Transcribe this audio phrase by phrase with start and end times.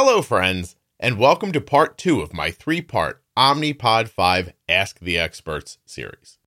[0.00, 5.18] Hello, friends, and welcome to part two of my three part Omnipod 5 Ask the
[5.18, 6.38] Experts series.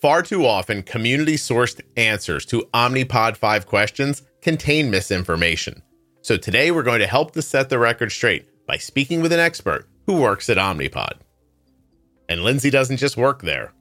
[0.00, 5.82] Far too often, community sourced answers to Omnipod 5 questions contain misinformation.
[6.20, 9.40] So today we're going to help to set the record straight by speaking with an
[9.40, 11.14] expert who works at Omnipod.
[12.28, 13.72] And Lindsay doesn't just work there.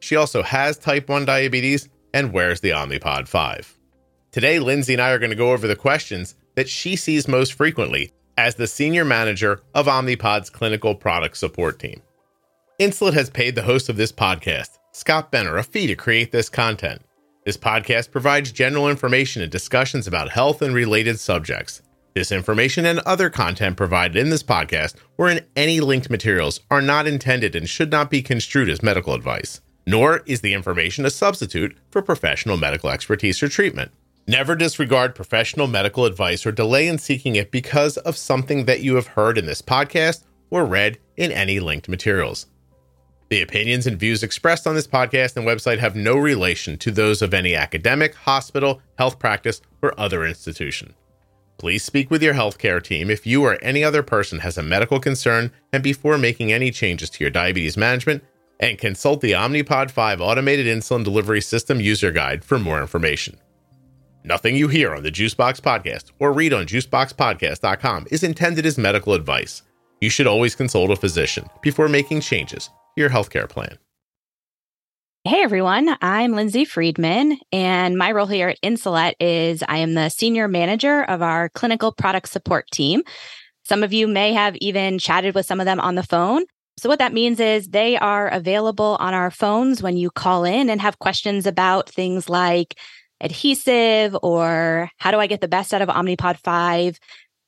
[0.00, 3.78] She also has type 1 diabetes and wears the Omnipod 5.
[4.30, 7.54] Today, Lindsay and I are going to go over the questions that she sees most
[7.54, 12.02] frequently as the senior manager of Omnipod's clinical product support team.
[12.80, 16.48] Insulet has paid the host of this podcast, Scott Benner, a fee to create this
[16.48, 17.02] content.
[17.44, 21.82] This podcast provides general information and discussions about health and related subjects.
[22.14, 26.82] This information and other content provided in this podcast or in any linked materials are
[26.82, 31.10] not intended and should not be construed as medical advice, nor is the information a
[31.10, 33.90] substitute for professional medical expertise or treatment.
[34.26, 38.96] Never disregard professional medical advice or delay in seeking it because of something that you
[38.96, 42.48] have heard in this podcast or read in any linked materials.
[43.30, 47.22] The opinions and views expressed on this podcast and website have no relation to those
[47.22, 50.92] of any academic, hospital, health practice, or other institution.
[51.56, 55.00] Please speak with your healthcare team if you or any other person has a medical
[55.00, 58.22] concern and before making any changes to your diabetes management,
[58.60, 63.38] and consult the Omnipod 5 automated insulin delivery system user guide for more information.
[64.24, 69.14] Nothing you hear on the Juicebox podcast or read on juiceboxpodcast.com is intended as medical
[69.14, 69.62] advice.
[70.00, 73.78] You should always consult a physician before making changes to your healthcare plan.
[75.24, 80.08] Hey everyone, I'm Lindsay Friedman, and my role here at Insulet is I am the
[80.08, 83.02] senior manager of our clinical product support team.
[83.64, 86.44] Some of you may have even chatted with some of them on the phone.
[86.78, 90.70] So, what that means is they are available on our phones when you call in
[90.70, 92.76] and have questions about things like
[93.20, 96.98] adhesive or how do I get the best out of Omnipod 5.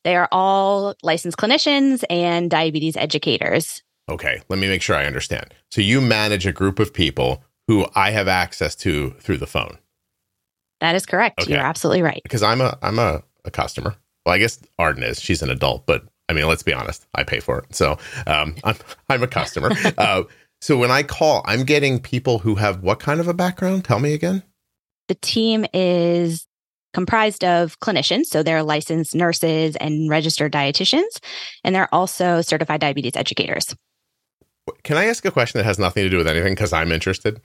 [0.03, 3.83] They are all licensed clinicians and diabetes educators.
[4.09, 5.55] Okay, let me make sure I understand.
[5.71, 9.79] So you manage a group of people who I have access to through the phone.
[10.81, 11.41] That is correct.
[11.43, 11.53] Okay.
[11.53, 12.21] You're absolutely right.
[12.25, 13.95] Because I'm a I'm a, a customer.
[14.27, 15.21] Well, I guess Arden is.
[15.21, 17.07] She's an adult, but I mean, let's be honest.
[17.17, 17.99] I pay for it, so
[18.29, 18.77] um, I'm
[19.09, 19.73] I'm a customer.
[19.99, 20.23] uh,
[20.61, 23.85] so when I call, I'm getting people who have what kind of a background?
[23.85, 24.45] Tell me again.
[25.09, 26.47] The team is
[26.95, 31.19] comprised of clinicians, so they're licensed nurses and registered dietitians,
[31.65, 33.75] and they're also certified diabetes educators.
[34.85, 36.53] Can I ask a question that has nothing to do with anything?
[36.53, 37.41] Because I'm interested.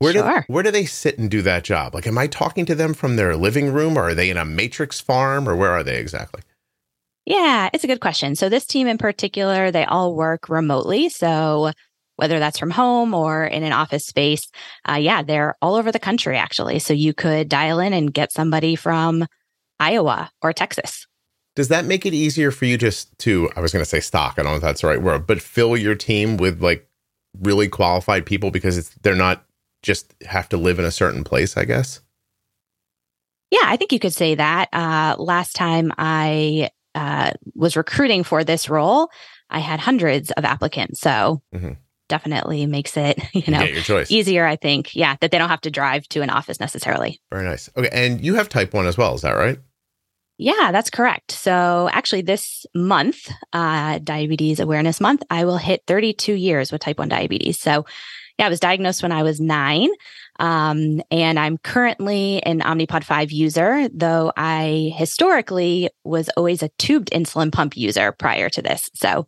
[0.00, 0.44] Where Sure.
[0.46, 1.94] do where do they sit and do that job?
[1.94, 4.44] Like, am I talking to them from their living room, or are they in a
[4.44, 6.42] matrix farm, or where are they exactly?
[7.28, 8.36] Yeah, it's a good question.
[8.36, 11.10] So this team in particular, they all work remotely.
[11.10, 11.72] So
[12.16, 14.48] whether that's from home or in an office space,
[14.88, 16.78] uh, yeah, they're all over the country actually.
[16.78, 19.26] So you could dial in and get somebody from
[19.78, 21.06] Iowa or Texas.
[21.54, 24.36] Does that make it easier for you just to, I was going to say stock,
[24.38, 26.88] I don't know if that's the right word, but fill your team with like
[27.42, 29.44] really qualified people because it's, they're not
[29.82, 32.00] just have to live in a certain place, I guess?
[33.50, 34.70] Yeah, I think you could say that.
[34.72, 39.08] Uh, last time I uh, was recruiting for this role,
[39.50, 41.00] I had hundreds of applicants.
[41.00, 41.76] So Mhm.
[42.08, 44.10] definitely makes it, you You know, choice.
[44.10, 44.94] easier, I think.
[44.96, 47.20] Yeah, that they don't have to drive to an office necessarily.
[47.30, 47.70] Very nice.
[47.76, 47.90] Okay.
[47.92, 49.14] And you have type one as well.
[49.14, 49.58] Is that right?
[50.38, 51.32] Yeah, that's correct.
[51.32, 56.98] So actually, this month, uh, Diabetes Awareness Month, I will hit 32 years with type
[56.98, 57.58] 1 diabetes.
[57.58, 57.84] So
[58.38, 59.90] yeah, I was diagnosed when I was nine.
[60.38, 67.10] Um, and I'm currently an Omnipod 5 user, though I historically was always a tubed
[67.10, 68.88] insulin pump user prior to this.
[68.94, 69.26] So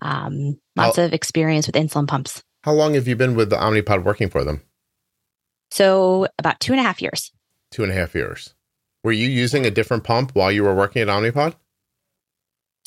[0.00, 2.42] um, lots How- of experience with insulin pumps.
[2.62, 4.62] How long have you been with the Omnipod working for them?
[5.70, 7.30] So about two and a half years.
[7.70, 8.55] Two and a half years.
[9.04, 11.54] Were you using a different pump while you were working at Omnipod?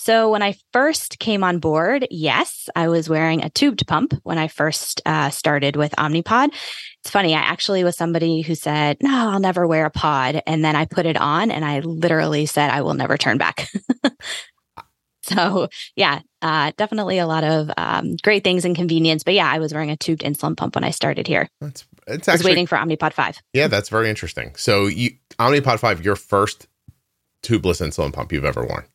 [0.02, 4.38] So when I first came on board, yes, I was wearing a tubed pump when
[4.38, 6.54] I first uh, started with Omnipod.
[7.02, 10.64] It's funny, I actually was somebody who said, "No, I'll never wear a pod," and
[10.64, 13.70] then I put it on, and I literally said, "I will never turn back."
[15.24, 15.68] so
[15.98, 19.26] yeah, uh, definitely a lot of um, great things and convenience.
[19.26, 21.50] But yeah, I was wearing a tubed insulin pump when I started here.
[21.60, 23.38] That's it's I was waiting for Omnipod five.
[23.54, 24.56] yeah, that's very interesting.
[24.56, 26.68] So you Omnipod five, your first
[27.44, 28.86] tubeless insulin pump you've ever worn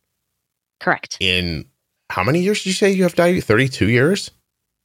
[0.80, 1.16] Correct.
[1.20, 1.66] in
[2.10, 3.44] how many years did you say you have diabetes?
[3.46, 4.30] Thirty two years.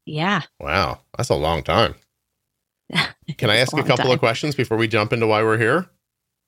[0.05, 0.41] Yeah.
[0.59, 1.95] Wow, that's a long time.
[3.37, 4.13] Can I ask a long couple time.
[4.13, 5.89] of questions before we jump into why we're here?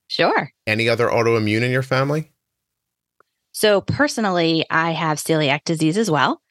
[0.07, 0.51] Sure.
[0.65, 2.31] Any other autoimmune in your family?
[3.53, 6.41] So personally, I have celiac disease as well.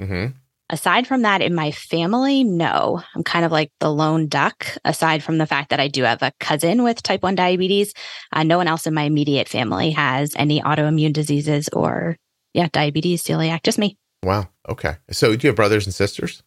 [0.00, 0.36] Mm-hmm.
[0.70, 3.02] Aside from that, in my family, no.
[3.14, 6.22] I'm kind of like the lone duck, aside from the fact that I do have
[6.22, 7.92] a cousin with type 1 diabetes.
[8.32, 12.16] Uh, no one else in my immediate family has any autoimmune diseases or,
[12.54, 13.98] yeah, diabetes, celiac, just me.
[14.22, 14.48] Wow.
[14.66, 14.96] Okay.
[15.10, 16.42] So do you have brothers and sisters?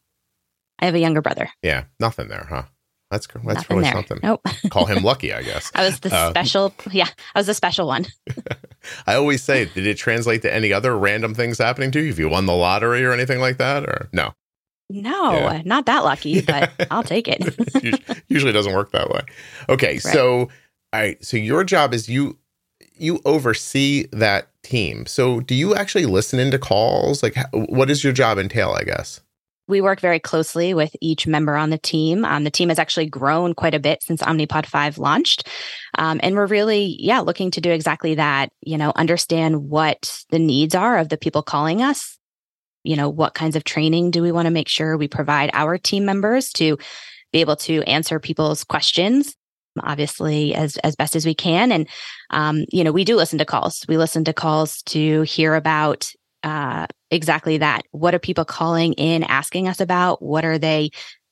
[0.79, 1.49] I have a younger brother.
[1.61, 1.83] Yeah.
[1.99, 2.63] Nothing there, huh?
[3.11, 3.41] That's cool.
[3.45, 3.93] that's Nothing really there.
[3.93, 4.19] something.
[4.23, 4.41] Nope.
[4.69, 5.71] Call him lucky, I guess.
[5.75, 6.73] I was the Uh, special.
[6.91, 8.05] Yeah, I was the special one.
[9.05, 12.09] I always say, did it translate to any other random things happening to you?
[12.09, 14.33] If you won the lottery or anything like that, or no?
[14.89, 15.61] No, Yeah.
[15.65, 17.41] not that lucky, but I'll take it.
[17.83, 19.21] Usually- Usually doesn't work that way.
[19.69, 20.39] Okay, so
[20.93, 22.37] all right, so your job is you
[22.99, 25.05] you oversee that team.
[25.05, 27.21] So do you actually listen into calls?
[27.21, 28.71] Like, what does your job entail?
[28.71, 29.21] I guess.
[29.67, 32.23] We work very closely with each member on the team.
[32.23, 35.47] Um, the team has actually grown quite a bit since Omnipod 5 launched.
[35.97, 40.39] Um, and we're really, yeah, looking to do exactly that, you know, understand what the
[40.39, 42.17] needs are of the people calling us.
[42.83, 45.77] You know, what kinds of training do we want to make sure we provide our
[45.77, 46.77] team members to
[47.33, 49.35] be able to answer people's questions?
[49.83, 51.87] obviously as as best as we can and
[52.31, 56.11] um, you know we do listen to calls we listen to calls to hear about
[56.43, 57.83] uh, exactly that.
[57.91, 60.21] What are people calling in asking us about?
[60.21, 60.91] What are they,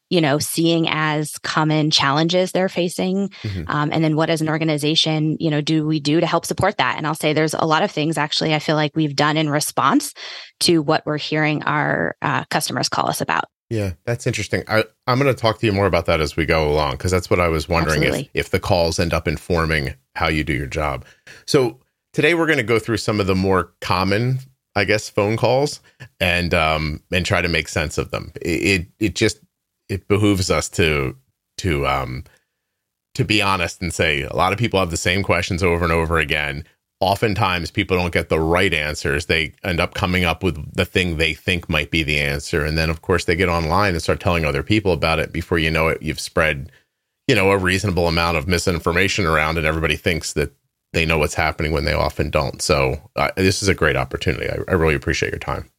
[0.10, 3.30] you know, seeing as common challenges they're facing?
[3.44, 3.66] Mhm.
[3.68, 6.78] Um, and then what as an organization, you know, do we do to help support
[6.78, 6.98] that?
[6.98, 9.50] And I'll say there's a lot of things actually I feel like we've done in
[9.50, 10.14] response
[10.62, 13.46] to what we're hearing our uh, customers call us about.
[13.70, 14.64] Yeah, that's interesting.
[14.68, 17.12] I, I'm going to talk to you more about that as we go along because
[17.12, 20.54] that's what I was wondering if, if the calls end up informing how you do
[20.54, 21.04] your job.
[21.48, 21.80] So
[22.14, 24.40] today we're going to go through some of the more common,
[24.76, 25.80] I guess, phone calls
[26.20, 28.32] and um and try to make sense of them.
[28.42, 29.40] It it, it just
[29.90, 31.16] it behooves us to
[31.58, 32.24] to um
[33.16, 35.94] to be honest and say a lot of people have the same questions over and
[35.94, 36.66] over again.
[37.02, 39.26] Oftentimes, people don't get the right answers.
[39.26, 42.64] They end up coming up with the thing they think might be the answer.
[42.64, 45.34] And then, of course, they get online and start telling other people about it.
[45.34, 46.72] Before you know it, you've spread,
[47.28, 50.54] you know, a reasonable amount of misinformation around, and everybody thinks that
[50.96, 52.62] they know what's happening when they often don't.
[52.62, 54.50] So, uh, this is a great opportunity.
[54.50, 55.70] I, I really appreciate your time.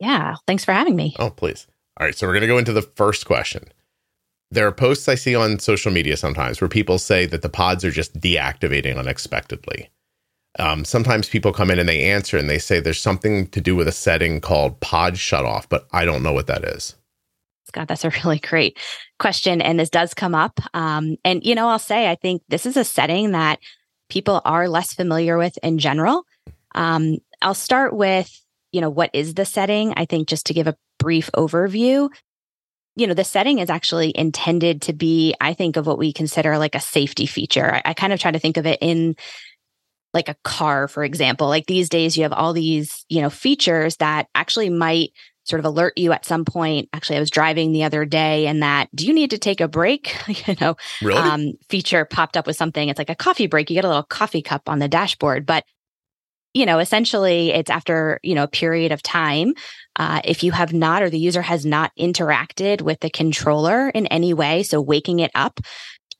[0.00, 0.34] Yeah.
[0.48, 1.14] Thanks for having me.
[1.20, 1.68] Oh, please.
[2.00, 2.16] All right.
[2.16, 3.68] So, we're going to go into the first question.
[4.50, 7.84] There are posts I see on social media sometimes where people say that the pods
[7.84, 9.90] are just deactivating unexpectedly.
[10.58, 13.74] Um, sometimes people come in and they answer and they say there's something to do
[13.74, 16.94] with a setting called pod shut off, but I don't know what that is.
[17.66, 18.78] Scott, that's a really great
[19.18, 19.60] question.
[19.60, 20.60] And this does come up.
[20.74, 23.58] Um, and, you know, I'll say, I think this is a setting that
[24.08, 26.24] people are less familiar with in general.
[26.74, 28.30] Um, I'll start with,
[28.72, 29.94] you know, what is the setting?
[29.96, 32.10] I think just to give a brief overview,
[32.96, 36.58] you know, the setting is actually intended to be, I think, of what we consider
[36.58, 37.74] like a safety feature.
[37.74, 39.16] I, I kind of try to think of it in
[40.12, 41.48] like a car, for example.
[41.48, 45.10] Like these days, you have all these, you know, features that actually might
[45.44, 46.88] sort of alert you at some point.
[46.92, 49.68] Actually, I was driving the other day and that, do you need to take a
[49.68, 50.16] break?
[50.46, 51.20] you know, Really?
[51.20, 52.88] um, feature popped up with something.
[52.88, 53.70] It's like a coffee break.
[53.70, 55.64] You get a little coffee cup on the dashboard, but
[56.54, 59.54] you know, essentially, it's after you know a period of time.
[59.96, 64.06] Uh, if you have not, or the user has not interacted with the controller in
[64.06, 65.58] any way, so waking it up,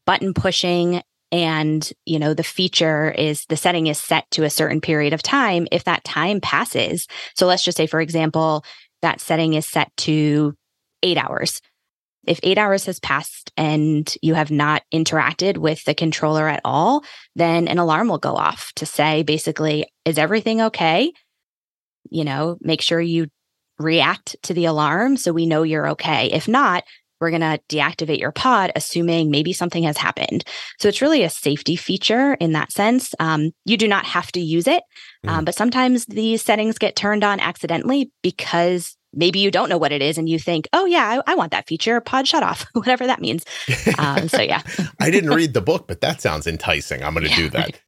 [0.07, 4.81] button pushing, and you know the feature is the setting is set to a certain
[4.81, 5.69] period of time.
[5.71, 7.07] If that time passes,
[7.37, 8.65] so let's just say, for example,
[9.05, 10.55] that setting is set to
[11.03, 11.61] eight hours
[12.27, 17.05] if eight hours has passed and you have not interacted with the controller at all,
[17.37, 21.13] then an alarm will go off to say, basically, is everything okay?
[22.11, 23.29] You know, make sure you
[23.79, 26.31] react to the alarm so we know you're okay.
[26.33, 26.85] If not,
[27.25, 30.45] we're going to deactivate your pod, assuming maybe something has happened.
[30.79, 33.15] So it's really a safety feature in that sense.
[33.19, 34.83] Um, you do not have to use it,
[35.27, 39.93] um, but sometimes these settings get turned on accidentally because maybe you don't know what
[39.93, 42.67] it is and you think, oh, yeah, I, I want that feature, pod shut off,
[42.75, 43.45] whatever that means.
[43.99, 44.61] Um, so, yeah.
[45.01, 47.03] I didn't read the book, but that sounds enticing.
[47.03, 47.59] I'm going to Yeah, do that.
[47.65, 47.81] right.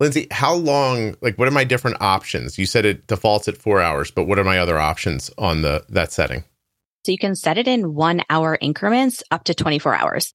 [0.00, 2.58] Lindsay, how long, like, what are my different options?
[2.58, 5.84] You said it defaults at four hours, but what are my other options on the
[5.90, 6.42] that setting?
[7.04, 10.34] So you can set it in one hour increments up to 24 hours.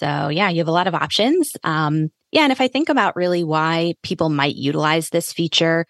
[0.00, 1.52] So yeah, you have a lot of options.
[1.62, 2.42] Um, yeah.
[2.42, 5.86] And if I think about really why people might utilize this feature,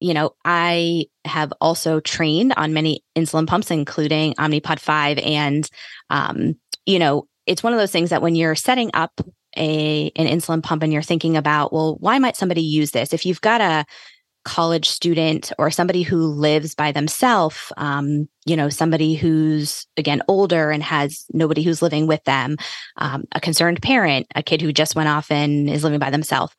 [0.00, 5.18] you know, I have also trained on many insulin pumps, including Omnipod 5.
[5.18, 5.68] And,
[6.10, 9.12] um, you know, it's one of those things that when you're setting up
[9.56, 13.14] a, an insulin pump and you're thinking about, well, why might somebody use this?
[13.14, 13.86] If you've got a
[14.46, 20.70] college student or somebody who lives by themselves, um, you know, somebody who's again older
[20.70, 22.56] and has nobody who's living with them,
[22.96, 26.54] um, a concerned parent, a kid who just went off and is living by themselves.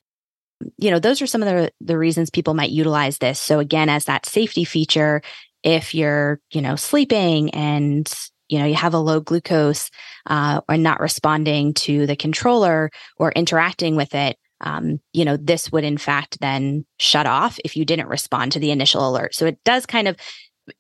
[0.78, 3.40] You know, those are some of the the reasons people might utilize this.
[3.40, 5.22] So again, as that safety feature,
[5.64, 8.12] if you're, you know, sleeping and
[8.50, 9.90] you know you have a low glucose
[10.26, 15.72] uh, or not responding to the controller or interacting with it um, you know this
[15.72, 19.36] would in fact then shut off if you didn't respond to the initial alert.
[19.36, 20.18] So it does kind of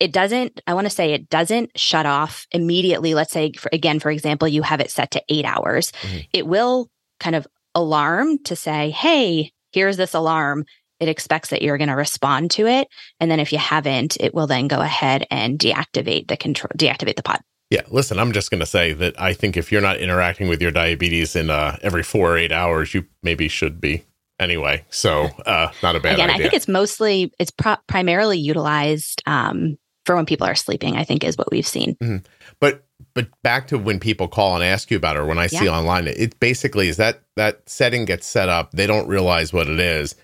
[0.01, 3.13] it doesn't i want to say it doesn't shut off immediately.
[3.13, 5.91] Let's say for, again for example you have it set to eight hours.
[6.01, 6.17] Mm-hmm.
[6.33, 10.65] it will kind of alarm to say hey here's this alarm.
[10.99, 12.87] It expects that you're going to respond to it.
[13.19, 17.15] And then if you haven't it will then go ahead and deactivate the control deactivate
[17.15, 19.97] the pod yeah, listen, I'm just going to say that I think if you're not
[19.97, 24.05] interacting with your diabetes in uh, every four or eight hours, you maybe should be
[24.39, 24.85] anyway.
[24.89, 26.35] So, uh, not a bad Again, idea.
[26.35, 31.03] I think it's mostly, it's pro- primarily utilized um, for when people are sleeping, I
[31.03, 31.95] think is what we've seen.
[31.95, 32.25] Mm-hmm.
[32.59, 35.47] But, but back to when people call and ask you about it, or when I
[35.47, 38.71] see online, it basically is that that setting gets set up.
[38.71, 40.15] They don't realize what it is.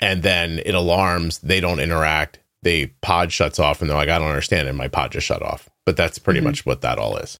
[0.00, 1.38] And then it alarms.
[1.38, 2.40] They don't interact.
[2.62, 4.68] The pod shuts off and they're like, I don't understand.
[4.68, 6.48] And my pod just shut off but that's pretty mm-hmm.
[6.48, 7.38] much what that all is.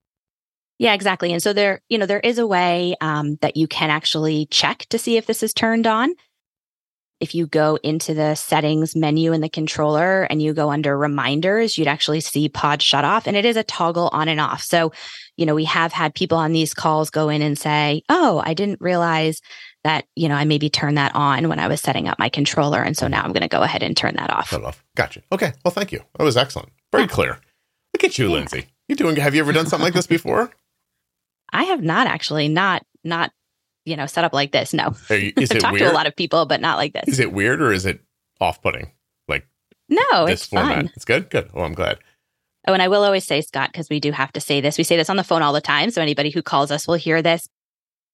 [0.79, 1.33] Yeah, exactly.
[1.33, 4.87] And so there, you know, there is a way um, that you can actually check
[4.91, 6.15] to see if this is turned on.
[7.21, 11.79] If you go into the settings menu in the controller and you go under reminders,
[11.79, 14.63] you'd actually see pod shut off and it is a toggle on and off.
[14.63, 14.91] So,
[15.37, 18.55] you know, we have had people on these calls go in and say, Oh, I
[18.55, 19.41] didn't realize
[19.85, 22.81] that, you know, I maybe turned that on when I was setting up my controller.
[22.83, 24.49] And so now I'm going to go ahead and turn that off.
[24.49, 24.85] Shut off.
[24.97, 25.23] Gotcha.
[25.33, 25.53] Okay.
[25.65, 26.01] Well, thank you.
[26.17, 26.71] That was excellent.
[26.93, 27.09] Very yeah.
[27.09, 27.41] clear.
[27.95, 28.35] Look at you, yeah.
[28.35, 28.67] Lindsay.
[28.89, 29.17] You doing?
[29.17, 30.51] Have you ever done something like this before?
[31.53, 32.49] I have not actually.
[32.49, 33.33] Not not
[33.85, 34.73] you know set up like this.
[34.73, 34.95] No.
[35.11, 35.89] You, is it talked weird?
[35.89, 37.09] to a lot of people, but not like this.
[37.09, 38.01] Is it weird or is it
[38.41, 38.91] off-putting?
[39.29, 39.47] Like
[39.89, 40.77] no, it's format.
[40.77, 40.93] fun.
[40.95, 41.31] It's good.
[41.31, 41.51] Good.
[41.55, 41.99] Oh, I'm glad.
[42.67, 44.79] Oh, and I will always say, Scott, because we do have to say this.
[44.79, 46.95] We say this on the phone all the time, so anybody who calls us will
[46.95, 47.49] hear this.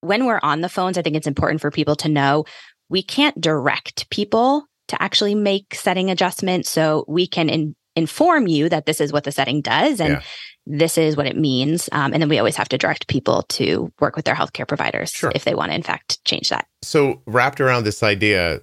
[0.01, 2.45] When we're on the phones, I think it's important for people to know
[2.89, 6.71] we can't direct people to actually make setting adjustments.
[6.71, 10.23] So we can in, inform you that this is what the setting does and yeah.
[10.67, 11.89] this is what it means.
[11.93, 15.11] Um, and then we always have to direct people to work with their healthcare providers
[15.11, 15.33] sure.
[15.35, 16.67] if they want to, in fact, change that.
[16.83, 18.61] So, wrapped around this idea,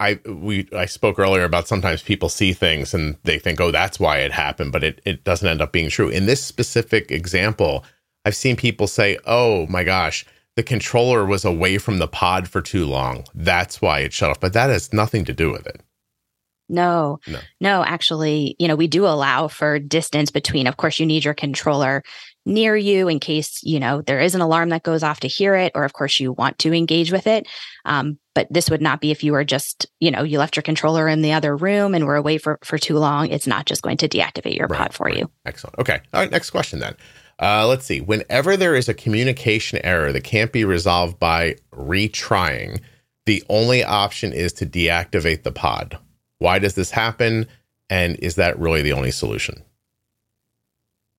[0.00, 4.00] I we I spoke earlier about sometimes people see things and they think, oh, that's
[4.00, 6.08] why it happened, but it, it doesn't end up being true.
[6.08, 7.84] In this specific example,
[8.24, 10.24] I've seen people say, oh my gosh,
[10.56, 13.24] the controller was away from the pod for too long.
[13.34, 14.40] That's why it shut off.
[14.40, 15.80] But that has nothing to do with it.
[16.68, 21.06] No, no, no, actually, you know, we do allow for distance between, of course, you
[21.06, 22.04] need your controller
[22.46, 25.56] near you in case, you know, there is an alarm that goes off to hear
[25.56, 27.48] it, or of course you want to engage with it.
[27.84, 30.62] Um, but this would not be if you were just, you know, you left your
[30.62, 33.28] controller in the other room and were away for, for too long.
[33.28, 35.16] It's not just going to deactivate your right, pod for right.
[35.18, 35.30] you.
[35.44, 35.76] Excellent.
[35.80, 36.00] Okay.
[36.14, 36.30] All right.
[36.30, 36.94] Next question then.
[37.40, 38.00] Uh, let's see.
[38.00, 42.80] Whenever there is a communication error that can't be resolved by retrying,
[43.24, 45.98] the only option is to deactivate the pod.
[46.38, 47.46] Why does this happen?
[47.88, 49.62] And is that really the only solution?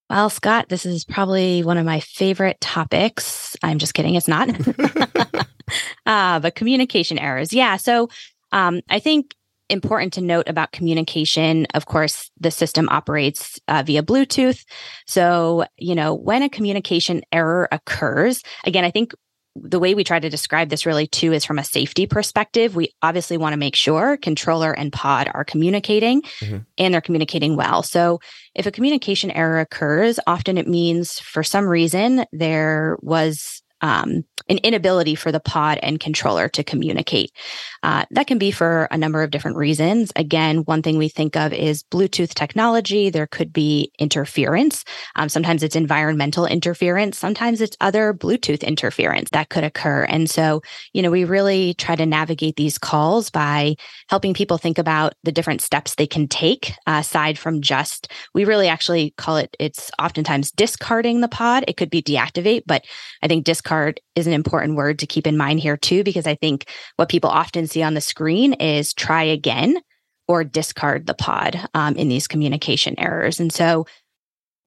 [0.08, 3.56] Well, Scott, this is probably one of my favorite topics.
[3.62, 4.14] I'm just kidding.
[4.14, 4.48] It's not.
[6.06, 7.52] uh, but communication errors.
[7.52, 7.76] Yeah.
[7.78, 8.10] So
[8.52, 9.34] um, I think
[9.68, 14.64] important to note about communication of course the system operates uh, via bluetooth
[15.06, 19.14] so you know when a communication error occurs again i think
[19.54, 22.74] the way we try to describe this really too is from a safety perspective.
[22.74, 26.58] We obviously want to make sure controller and pod are communicating mm-hmm.
[26.78, 27.82] and they're communicating well.
[27.82, 28.20] So
[28.54, 34.58] if a communication error occurs, often it means for some reason there was um, an
[34.58, 37.32] inability for the pod and controller to communicate.
[37.82, 40.12] Uh, that can be for a number of different reasons.
[40.16, 43.10] Again, one thing we think of is Bluetooth technology.
[43.10, 44.84] There could be interference.
[45.16, 47.18] Um, sometimes it's environmental interference.
[47.18, 50.04] Sometimes it's other Bluetooth interference that could occur.
[50.04, 50.62] And so,
[50.92, 53.74] you know, we really try to navigate these calls by
[54.08, 58.44] helping people think about the different steps they can take uh, aside from just, we
[58.44, 61.64] really actually call it, it's oftentimes discarding the pod.
[61.66, 62.84] It could be deactivate, but
[63.22, 63.71] I think discard
[64.14, 67.30] is an important word to keep in mind here too, because I think what people
[67.30, 69.76] often see on the screen is try again
[70.28, 73.40] or discard the pod um, in these communication errors.
[73.40, 73.86] And so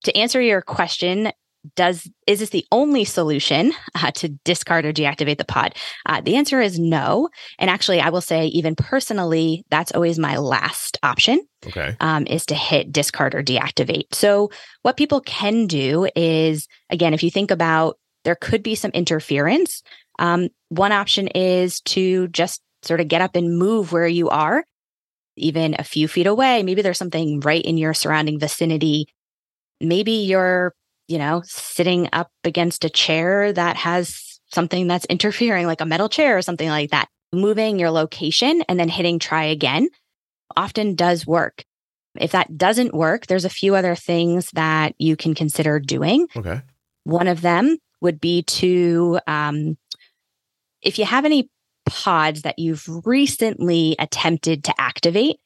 [0.04, 1.32] to answer your question,
[1.76, 5.76] does is this the only solution uh, to discard or deactivate the pod?
[6.06, 7.30] Uh, the answer is no.
[7.58, 11.96] And actually i will say even personally that's always my last option okay.
[12.00, 14.14] um, is to hit discard or deactivate.
[14.14, 14.52] So
[14.84, 19.82] what people can do is again if you think about there could be some interference.
[20.20, 24.66] Um, one option is to just sort of get up and move where you are,
[25.38, 26.64] even a few feet away.
[26.64, 29.08] Maybe there's something right in your surrounding vicinity.
[29.80, 30.74] Maybe you're,
[31.08, 36.10] you know, sitting up against a chair that has something that's interfering, like a metal
[36.10, 37.08] chair or something like that.
[37.34, 39.90] Moving your location and then hitting try again
[40.56, 41.64] often does work.
[42.18, 46.28] If that doesn't work, there's a few other things that you can consider doing.
[46.36, 46.62] Okay.
[47.04, 49.78] One of them would be to, um,
[50.82, 51.50] if you have any
[51.86, 55.38] pods that you've recently attempted to activate,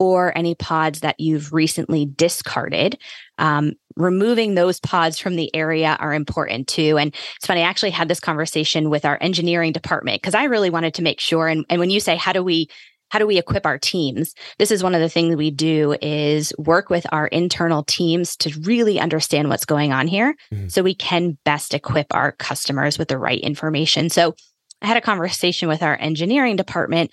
[0.00, 2.98] or any pods that you've recently discarded,
[3.36, 6.96] um, removing those pods from the area are important too.
[6.96, 10.70] And it's funny, I actually had this conversation with our engineering department because I really
[10.70, 11.48] wanted to make sure.
[11.48, 12.68] And, and when you say, how do we
[13.10, 16.52] how do we equip our teams this is one of the things we do is
[16.58, 20.68] work with our internal teams to really understand what's going on here mm-hmm.
[20.68, 24.34] so we can best equip our customers with the right information so
[24.82, 27.12] i had a conversation with our engineering department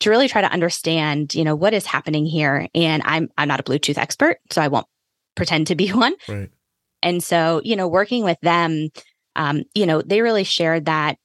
[0.00, 3.60] to really try to understand you know what is happening here and i'm i'm not
[3.60, 4.86] a bluetooth expert so i won't
[5.34, 6.50] pretend to be one right.
[7.02, 8.88] and so you know working with them
[9.36, 11.18] um, you know they really shared that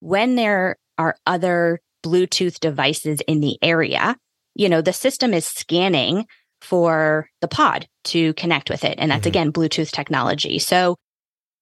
[0.00, 4.16] when there are other Bluetooth devices in the area,
[4.54, 6.26] you know, the system is scanning
[6.60, 8.96] for the pod to connect with it.
[8.98, 9.28] And that's mm-hmm.
[9.28, 10.58] again, Bluetooth technology.
[10.58, 10.96] So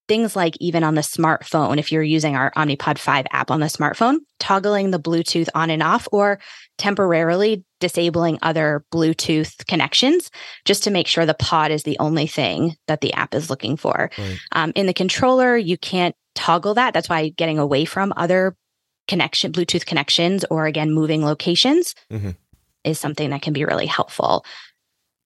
[0.08, 3.66] things like even on the smartphone, if you're using our Omnipod 5 app on the
[3.66, 6.38] smartphone, toggling the Bluetooth on and off or
[6.78, 10.30] temporarily disabling other Bluetooth connections
[10.64, 13.76] just to make sure the pod is the only thing that the app is looking
[13.76, 14.10] for.
[14.16, 14.38] Right.
[14.52, 16.94] Um, in the controller, you can't toggle that.
[16.94, 18.56] That's why getting away from other
[19.06, 22.30] connection, Bluetooth connections, or again, moving locations mm-hmm.
[22.84, 24.44] is something that can be really helpful.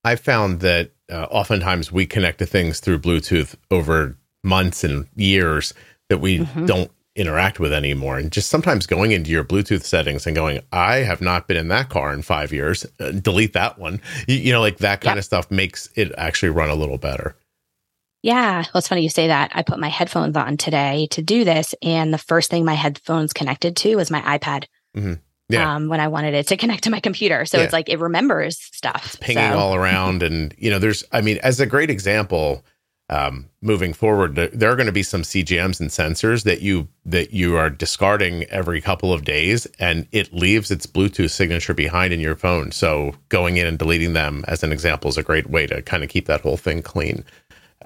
[0.04, 5.74] I found that uh, oftentimes we connect to things through Bluetooth over months and years
[6.08, 6.66] that we mm-hmm.
[6.66, 8.18] don't interact with anymore.
[8.18, 11.68] And just sometimes going into your Bluetooth settings and going, I have not been in
[11.68, 14.00] that car in five years, uh, delete that one.
[14.26, 15.18] You, you, know, like that kind yep.
[15.18, 17.36] of stuff makes it actually run a little better.
[18.22, 18.58] Yeah.
[18.58, 19.50] Well, it's funny you say that.
[19.54, 21.74] I put my headphones on today to do this.
[21.82, 24.64] And the first thing my headphones connected to was my iPad.
[24.96, 25.14] Mm-hmm.
[25.48, 25.74] Yeah.
[25.74, 27.44] Um, when I wanted it to connect to my computer.
[27.44, 27.64] So yeah.
[27.64, 29.06] it's like it remembers stuff.
[29.06, 29.58] It's pinging so.
[29.58, 30.22] all around.
[30.22, 32.64] And, you know, there's, I mean, as a great example,
[33.10, 37.32] um, moving forward, there are going to be some CGMs and sensors that you that
[37.32, 42.20] you are discarding every couple of days, and it leaves its Bluetooth signature behind in
[42.20, 42.70] your phone.
[42.70, 46.04] So going in and deleting them, as an example, is a great way to kind
[46.04, 47.24] of keep that whole thing clean.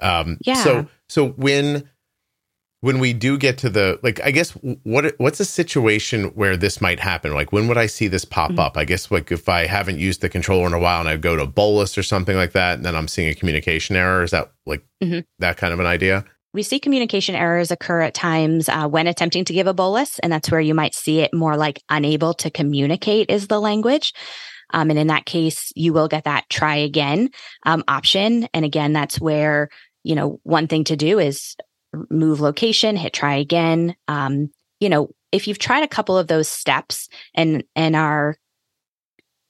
[0.01, 0.55] Um, yeah.
[0.55, 1.89] So so when
[2.81, 4.51] when we do get to the like, I guess
[4.83, 7.33] what what's a situation where this might happen?
[7.33, 8.59] Like when would I see this pop mm-hmm.
[8.59, 8.77] up?
[8.77, 11.35] I guess like if I haven't used the controller in a while and I go
[11.35, 14.23] to bolus or something like that, and then I'm seeing a communication error.
[14.23, 15.21] Is that like mm-hmm.
[15.39, 16.25] that kind of an idea?
[16.53, 20.31] We see communication errors occur at times uh, when attempting to give a bolus, and
[20.31, 24.13] that's where you might see it more like unable to communicate is the language.
[24.71, 27.29] Um, and in that case, you will get that try again
[27.65, 28.47] um, option.
[28.53, 29.69] And again, that's where,
[30.05, 31.55] you know, one thing to do is
[32.11, 33.95] move location, hit try again.
[34.07, 38.37] Um, you know, if you've tried a couple of those steps and and our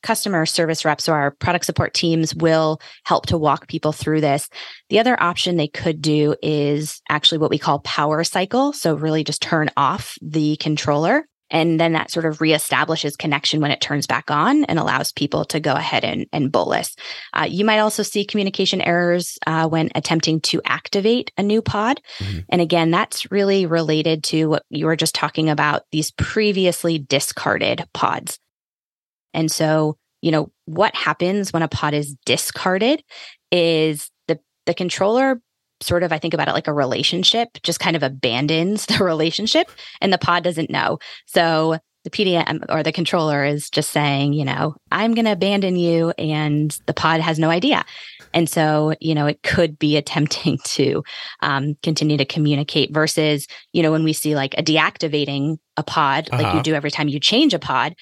[0.02, 4.48] customer service reps or our product support teams will help to walk people through this.
[4.90, 8.72] The other option they could do is actually what we call power cycle.
[8.72, 13.72] So really just turn off the controller and then that sort of reestablishes connection when
[13.72, 16.96] it turns back on and allows people to go ahead and, and bolus.
[17.34, 22.02] Uh, you might also see communication errors uh, when attempting to activate a new pod.
[22.20, 22.40] Mm-hmm.
[22.50, 27.86] And again, that's really related to what you were just talking about these previously discarded
[27.94, 28.40] pods.
[29.34, 33.04] And so, you know, what happens when a pod is discarded
[33.52, 35.42] is the, the controller
[35.86, 39.70] sort of, I think about it like a relationship, just kind of abandons the relationship
[40.02, 41.00] and the pod doesn't know.
[41.26, 45.76] So the PDM or the controller is just saying, you know, I'm going to abandon
[45.76, 47.84] you and the pod has no idea.
[48.32, 51.04] And so, you know, it could be attempting to
[51.42, 56.30] um, continue to communicate versus, you know, when we see like a deactivating a pod,
[56.32, 56.38] uh-huh.
[56.38, 56.62] like you uh-huh.
[56.62, 57.96] do every time you change a pod,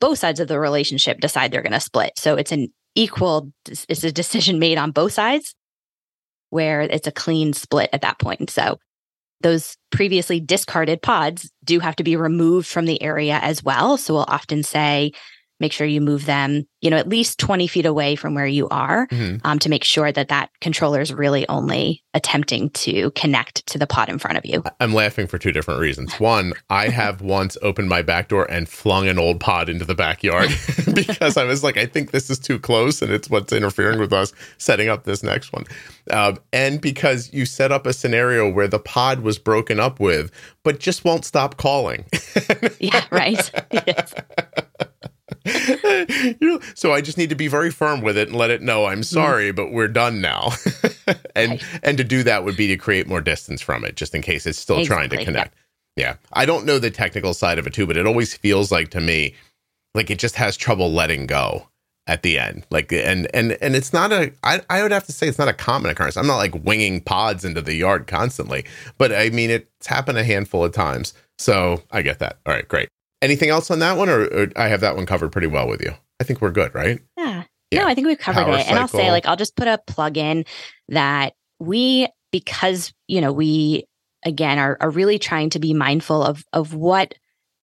[0.00, 2.12] both sides of the relationship decide they're going to split.
[2.16, 5.54] So it's an equal, it's a decision made on both sides
[6.50, 8.50] where it's a clean split at that point.
[8.50, 8.78] So
[9.40, 13.96] those previously discarded pods do have to be removed from the area as well.
[13.96, 15.12] So we'll often say,
[15.60, 18.68] make sure you move them, you know, at least 20 feet away from where you
[18.68, 19.36] are mm-hmm.
[19.44, 23.86] um, to make sure that that controller is really only attempting to connect to the
[23.86, 24.64] pod in front of you.
[24.80, 26.18] I'm laughing for two different reasons.
[26.18, 29.94] One, I have once opened my back door and flung an old pod into the
[29.94, 30.50] backyard
[30.94, 34.12] because I was like, I think this is too close and it's what's interfering with
[34.12, 35.64] us setting up this next one.
[36.10, 40.32] Um, and because you set up a scenario where the pod was broken up with,
[40.62, 42.04] but just won't stop calling.
[42.80, 43.50] yeah, right.
[43.70, 44.14] Yes.
[45.44, 48.62] you know, so I just need to be very firm with it and let it
[48.62, 50.50] know I'm sorry, but we're done now.
[51.34, 51.64] and right.
[51.82, 54.46] and to do that would be to create more distance from it, just in case
[54.46, 55.08] it's still exactly.
[55.08, 55.54] trying to connect.
[55.96, 56.04] Yeah.
[56.04, 56.14] yeah.
[56.32, 59.00] I don't know the technical side of it too, but it always feels like to
[59.00, 59.34] me
[59.94, 61.66] like it just has trouble letting go.
[62.06, 62.66] at the end.
[62.70, 65.48] Like and and and it's not a I, I would have to say it's not
[65.48, 66.16] a common occurrence.
[66.16, 68.64] I'm not like winging pods into the yard constantly,
[68.98, 71.14] but I mean it's happened a handful of times.
[71.38, 72.38] So I get that.
[72.46, 72.88] All right, great.
[73.22, 75.82] Anything else on that one, or, or I have that one covered pretty well with
[75.82, 75.92] you?
[76.20, 77.00] I think we're good, right?
[77.16, 77.44] Yeah.
[77.70, 77.82] yeah.
[77.82, 78.60] No, I think we've covered Power it.
[78.60, 78.70] Cycle.
[78.70, 80.44] And I'll say, like, I'll just put a plug in
[80.88, 83.84] that we, because, you know, we
[84.24, 87.14] again are, are really trying to be mindful of of what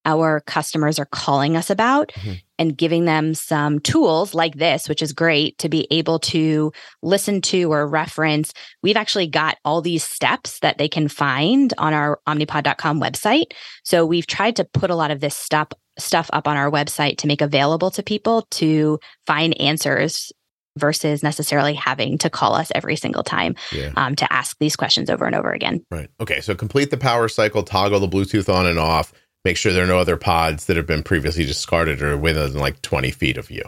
[0.08, 2.34] our customers are calling us about mm-hmm.
[2.58, 6.72] and giving them some tools like this, which is great to be able to
[7.04, 8.54] listen to or reference.
[8.82, 13.52] We've actually got all these steps that they can find on our omnipod.com website.
[13.84, 15.68] So we've tried to put a lot of this stuff
[16.00, 20.32] stuff up on our website to make available to people to find answers
[20.78, 23.92] versus necessarily having to call us every single time yeah.
[23.96, 25.84] um, to ask these questions over and over again.
[25.90, 26.08] Right.
[26.20, 26.40] Okay.
[26.40, 29.12] So complete the power cycle, toggle the Bluetooth on and off,
[29.48, 32.82] make sure there are no other pods that have been previously discarded or within like
[32.82, 33.64] 20 feet of you.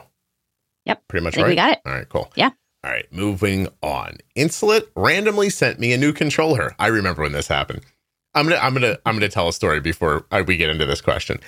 [0.83, 1.07] Yep.
[1.07, 1.47] Pretty much right.
[1.47, 1.79] We got it.
[1.85, 2.29] All right, cool.
[2.35, 2.49] Yeah.
[2.83, 4.17] All right, moving on.
[4.35, 6.75] Insulet randomly sent me a new controller.
[6.79, 7.81] I remember when this happened.
[8.33, 10.99] I'm gonna, I'm gonna, I'm gonna tell a story before I, we get into this
[10.99, 11.39] question.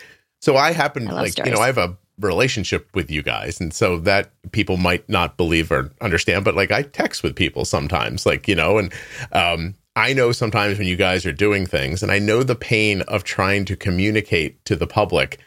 [0.41, 1.49] So I happen, I like, stories.
[1.49, 5.35] you know, I have a relationship with you guys, and so that people might not
[5.35, 8.93] believe or understand, but like I text with people sometimes, like you know, and
[9.33, 13.01] um, I know sometimes when you guys are doing things, and I know the pain
[13.03, 15.39] of trying to communicate to the public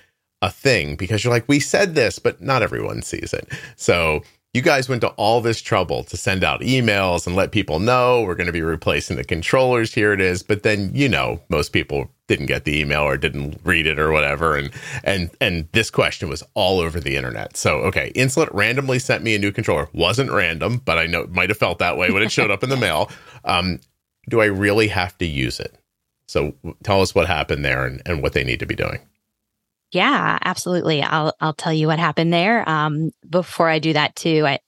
[0.42, 3.48] a thing because you're like, we said this, but not everyone sees it.
[3.76, 7.80] So you guys went to all this trouble to send out emails and let people
[7.80, 9.94] know we're going to be replacing the controllers.
[9.94, 10.42] Here it is.
[10.42, 14.12] But then, you know, most people didn't get the email or didn't read it or
[14.12, 14.56] whatever.
[14.56, 14.70] And,
[15.02, 17.56] and, and this question was all over the internet.
[17.56, 18.12] So, okay.
[18.14, 19.88] Insulet randomly sent me a new controller.
[19.92, 22.62] Wasn't random, but I know it might have felt that way when it showed up
[22.62, 23.10] in the mail.
[23.44, 23.80] Um,
[24.28, 25.76] do I really have to use it?
[26.26, 29.00] So tell us what happened there and, and what they need to be doing.
[29.92, 31.02] Yeah, absolutely.
[31.02, 32.68] I'll I'll tell you what happened there.
[32.68, 34.58] Um, before I do that too, I,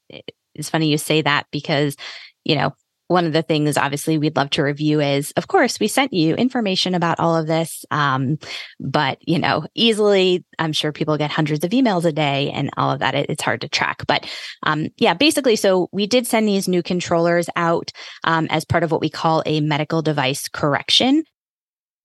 [0.55, 1.97] it's funny you say that because
[2.45, 2.75] you know
[3.09, 6.35] one of the things obviously we'd love to review is of course we sent you
[6.35, 8.39] information about all of this um,
[8.81, 12.91] but you know easily i'm sure people get hundreds of emails a day and all
[12.91, 14.29] of that it, it's hard to track but
[14.65, 17.93] um, yeah basically so we did send these new controllers out
[18.25, 21.23] um, as part of what we call a medical device correction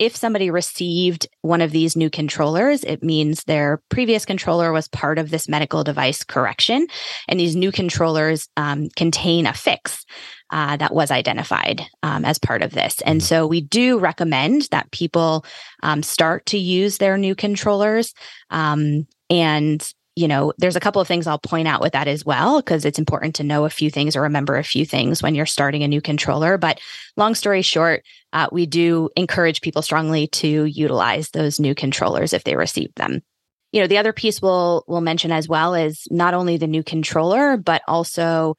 [0.02, 5.20] if somebody received one of these new controllers, it means their previous controller was part
[5.20, 6.88] of this medical device correction.
[7.28, 10.04] And these new controllers um, contain a fix
[10.52, 13.02] uh, that was identified um, as part of this.
[13.02, 13.26] And mm-hmm.
[13.26, 15.46] so we do recommend that people
[15.82, 18.14] um, start to use their new controllers.
[18.50, 22.26] Um, and you know, there's a couple of things I'll point out with that as
[22.26, 25.36] well, because it's important to know a few things or remember a few things when
[25.36, 26.58] you're starting a new controller.
[26.58, 26.82] But
[27.16, 32.44] long story short, uh, we do encourage people strongly to utilize those new controllers if
[32.44, 33.22] they receive them.
[33.72, 36.84] You know, the other piece we'll we'll mention as well is not only the new
[36.84, 38.58] controller, but also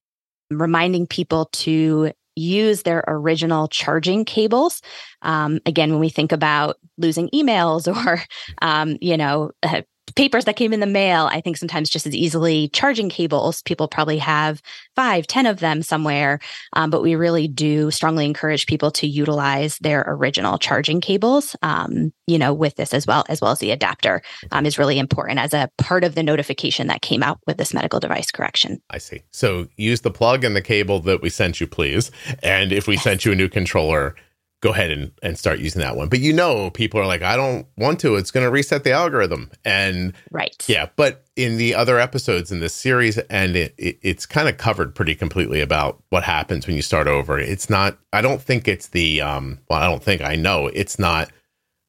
[0.61, 4.81] reminding people to use their original charging cables.
[5.23, 8.23] Um, again, when we think about losing emails or,
[8.63, 12.15] um, you know, uh, papers that came in the mail, I think sometimes just as
[12.15, 13.63] easily charging cables.
[13.63, 14.63] People probably have
[14.95, 16.41] five, ten of them somewhere.
[16.75, 22.13] Um, but we really do strongly encourage people to utilize their original charging cables, um,
[22.27, 25.39] you know, with this as well, as well as the adapter um, is really important
[25.39, 28.81] as a part of the notification that came out with this medical device correction.
[28.91, 29.23] I see.
[29.31, 32.11] So use the plug and the cable that we sent you, please.
[32.43, 33.05] And if we yes.
[33.05, 34.15] sent you a new controller,
[34.63, 36.09] go ahead and, and start using that one.
[36.09, 38.15] But you know, people are like, I don't want to.
[38.15, 39.51] It's going to reset the algorithm.
[39.65, 40.55] And right.
[40.69, 40.89] Yeah.
[40.95, 44.95] But in the other episodes in this series, and it, it, it's kind of covered
[44.95, 47.39] pretty completely about what happens when you start over.
[47.39, 50.99] It's not, I don't think it's the, um, well, I don't think I know it's
[50.99, 51.33] not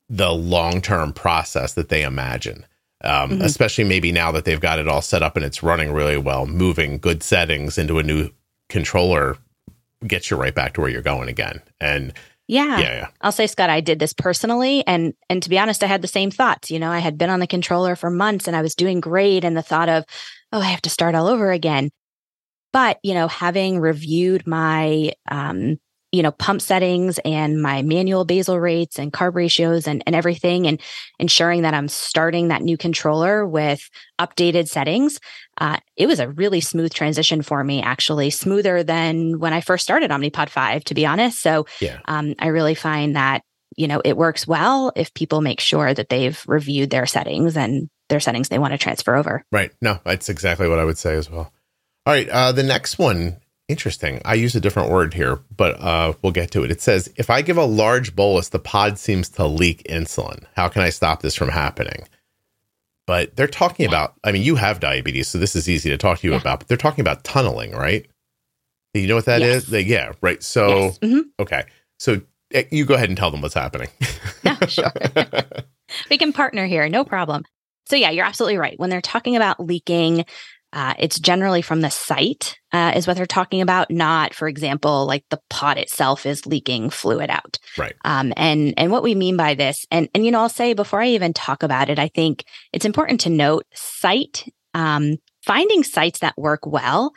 [0.10, 2.66] the long term process that they imagine.
[3.04, 3.42] Um, mm-hmm.
[3.42, 6.48] Especially maybe now that they've got it all set up and it's running really well,
[6.48, 8.30] moving good settings into a new
[8.70, 9.38] controller
[10.08, 11.62] gets you right back to where you're going again.
[11.80, 12.14] And
[12.48, 12.80] yeah.
[12.80, 12.94] yeah.
[12.94, 13.08] Yeah.
[13.22, 14.86] I'll say, Scott, I did this personally.
[14.86, 16.72] And and to be honest, I had the same thoughts.
[16.72, 19.44] You know, I had been on the controller for months and I was doing great.
[19.44, 20.04] And the thought of,
[20.52, 21.90] oh, I have to start all over again.
[22.72, 25.78] But, you know, having reviewed my um,
[26.14, 30.68] you know, pump settings and my manual basal rates and carb ratios and, and everything
[30.68, 30.80] and
[31.18, 33.90] ensuring that I'm starting that new controller with
[34.22, 35.20] updated settings.
[35.58, 39.84] Uh, it was a really smooth transition for me, actually, smoother than when I first
[39.84, 41.42] started Omnipod 5, to be honest.
[41.42, 42.00] So yeah.
[42.06, 43.44] um, I really find that,
[43.78, 47.90] you know, it works well if people make sure that they've reviewed their settings and
[48.10, 49.44] their settings they want to transfer over.
[49.52, 49.72] Right.
[49.82, 51.52] No, that's exactly what I would say as well.
[52.06, 52.28] All right.
[52.30, 53.38] Uh, the next one
[53.70, 54.22] Interesting.
[54.26, 56.72] I use a different word here, but uh, we'll get to it.
[56.72, 60.44] It says, if I give a large bolus, the pod seems to leak insulin.
[60.56, 62.06] How can I stop this from happening?
[63.08, 66.20] But they're talking about, I mean, you have diabetes, so this is easy to talk
[66.20, 66.40] to you Yeah.
[66.40, 68.06] about, but they're talking about tunneling, right?
[68.94, 69.64] You know what that is?
[69.64, 69.66] Yes.
[69.66, 70.42] They- yeah, right.
[70.44, 71.00] So, Yes.
[71.00, 71.22] Mhm.
[71.40, 71.64] okay.
[72.00, 72.22] So
[72.54, 73.90] eh, you go ahead and tell them what's happening.
[74.44, 74.92] No, sure.
[76.10, 77.44] we can partner here, no problem.
[77.88, 78.78] So, yeah, you're absolutely right.
[78.78, 80.26] When they're talking about leaking,
[80.74, 85.06] uh, it's generally from the site, uh, is what they're talking about, not, for example,
[85.06, 87.60] like the pod itself is leaking fluid out.
[87.78, 87.94] Right.
[88.04, 91.02] Um, and and what we mean by this, and and you know, I'll say before
[91.02, 96.20] I even talk about it, I think it's important to note site um, finding sites
[96.20, 97.14] that work well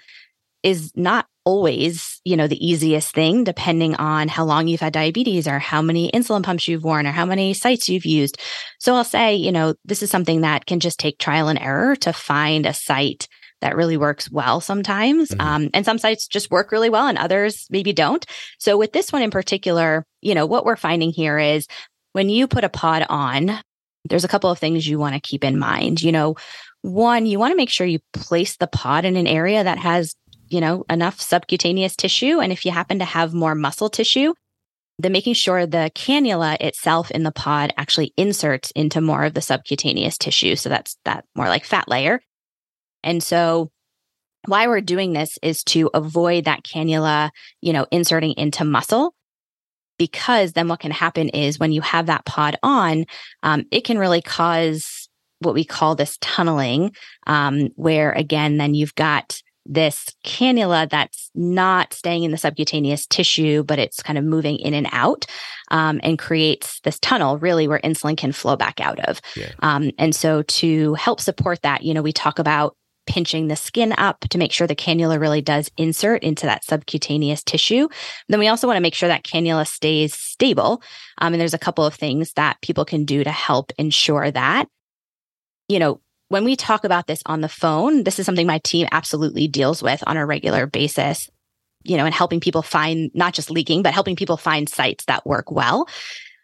[0.62, 5.46] is not always you know the easiest thing depending on how long you've had diabetes
[5.46, 8.36] or how many insulin pumps you've worn or how many sites you've used
[8.80, 11.94] so i'll say you know this is something that can just take trial and error
[11.94, 13.28] to find a site
[13.60, 15.40] that really works well sometimes Mhm.
[15.40, 18.24] um, and some sites just work really well and others maybe don't
[18.58, 21.66] so with this one in particular you know what we're finding here is
[22.12, 23.58] when you put a pod on
[24.08, 26.36] there's a couple of things you want to keep in mind you know
[26.82, 30.14] one you want to make sure you place the pod in an area that has
[30.48, 32.38] you know, enough subcutaneous tissue.
[32.38, 34.32] And if you happen to have more muscle tissue,
[34.96, 39.40] then making sure the cannula itself in the pod actually inserts into more of the
[39.40, 40.54] subcutaneous tissue.
[40.54, 42.20] So that's that more like fat layer.
[43.06, 43.70] And so
[44.46, 47.30] why we're doing this is to avoid that cannula,
[47.62, 49.14] you know, inserting into muscle.
[49.98, 53.06] Because then what can happen is when you have that pod on,
[53.42, 56.94] um, it can really cause what we call this tunneling,
[57.26, 63.62] um, where again, then you've got this cannula that's not staying in the subcutaneous tissue,
[63.64, 65.26] but it's kind of moving in and out
[65.70, 69.20] um, and creates this tunnel really where insulin can flow back out of.
[69.34, 69.50] Yeah.
[69.60, 73.94] Um, and so to help support that, you know, we talk about pinching the skin
[73.98, 77.88] up to make sure the cannula really does insert into that subcutaneous tissue.
[78.28, 80.82] Then we also want to make sure that cannula stays stable.
[81.18, 84.68] Um, and there's a couple of things that people can do to help ensure that.
[85.68, 88.88] You know, when we talk about this on the phone, this is something my team
[88.90, 91.30] absolutely deals with on a regular basis,
[91.84, 95.26] you know, and helping people find not just leaking, but helping people find sites that
[95.26, 95.88] work well.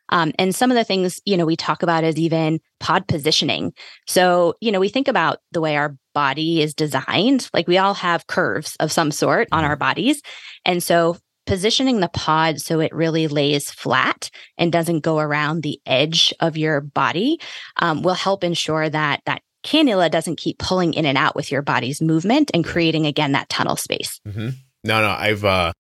[0.09, 3.73] Um, and some of the things, you know, we talk about is even pod positioning.
[4.07, 7.95] So, you know, we think about the way our body is designed, like we all
[7.95, 10.23] have curves of some sort on our bodies.
[10.65, 15.81] And so, positioning the pod so it really lays flat and doesn't go around the
[15.85, 17.41] edge of your body
[17.81, 21.63] um, will help ensure that that cannula doesn't keep pulling in and out with your
[21.63, 24.21] body's movement and creating again that tunnel space.
[24.25, 24.51] hmm
[24.85, 25.73] No, no, I've uh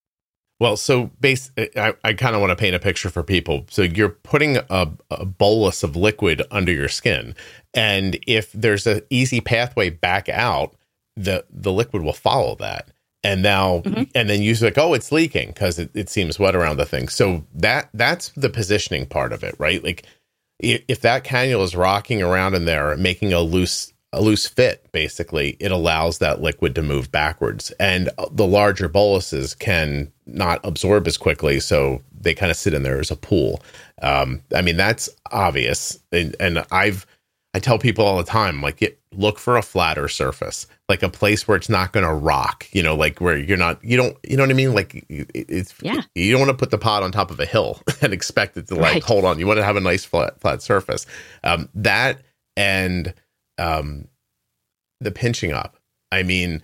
[0.62, 3.66] well, so base I, I kind of want to paint a picture for people.
[3.68, 7.34] So you're putting a, a bolus of liquid under your skin,
[7.74, 10.76] and if there's an easy pathway back out,
[11.16, 12.88] the the liquid will follow that.
[13.24, 14.08] And now, Mhm.
[14.14, 17.08] and then you're like, oh, it's leaking because it, it seems wet around the thing.
[17.08, 19.82] So that that's the positioning part of it, right?
[19.82, 20.04] Like
[20.60, 25.56] if that cannula is rocking around in there, making a loose a loose fit, basically,
[25.60, 27.70] it allows that liquid to move backwards.
[27.80, 32.74] And uh, the larger boluses can not absorb as quickly, so they kind of sit
[32.74, 33.62] in there as a pool.
[34.02, 35.98] Um, I mean, that's obvious.
[36.12, 37.06] And, and I've,
[37.54, 41.08] I tell people all the time, like, get, look for a flatter surface, like a
[41.08, 44.16] place where it's not going to rock, you know, like where you're not, you don't,
[44.22, 44.74] you know what I mean?
[44.74, 46.00] Like, it- it's, Yeah.
[46.14, 48.68] you don't want to put the pod on top of a hill and expect it
[48.68, 49.02] to like Right.
[49.02, 49.38] hold on.
[49.38, 51.06] You want to have a nice flat, flat surface.
[51.44, 52.20] Um, that
[52.56, 53.14] and,
[53.58, 54.08] um,
[55.00, 55.76] the pinching up.
[56.10, 56.62] I mean,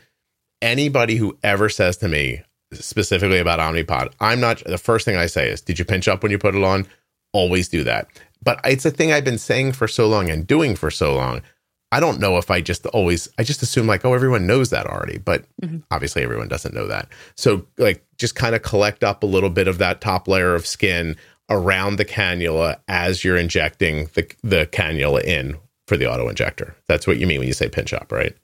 [0.63, 5.27] anybody who ever says to me specifically about Omnipod, I'm not the first thing I
[5.27, 6.87] say is, did you pinch up when you put it on?
[7.33, 8.09] Always do that.
[8.43, 11.43] But it's a thing I've been saying for so long and doing for so long.
[11.91, 14.87] I don't know if I just always I just assume like, oh, everyone knows that
[14.87, 15.83] already, but Mhm.
[15.91, 17.09] obviously everyone doesn't know that.
[17.35, 20.67] So like just kind of collect up a little bit of that top layer of
[20.67, 21.17] skin
[21.51, 25.57] around the cannula as you're injecting the the cannula in
[25.89, 26.77] for the auto injector.
[26.87, 28.37] That's what you mean when you say pinch up, right?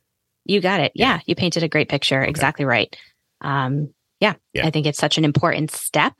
[0.44, 0.92] You got it.
[0.94, 1.14] Yeah.
[1.14, 2.22] Yeah, you painted a great picture.
[2.22, 2.94] Exactly right.
[3.40, 4.66] Um, yeah, Yeah.
[4.66, 6.14] I think it's such an important step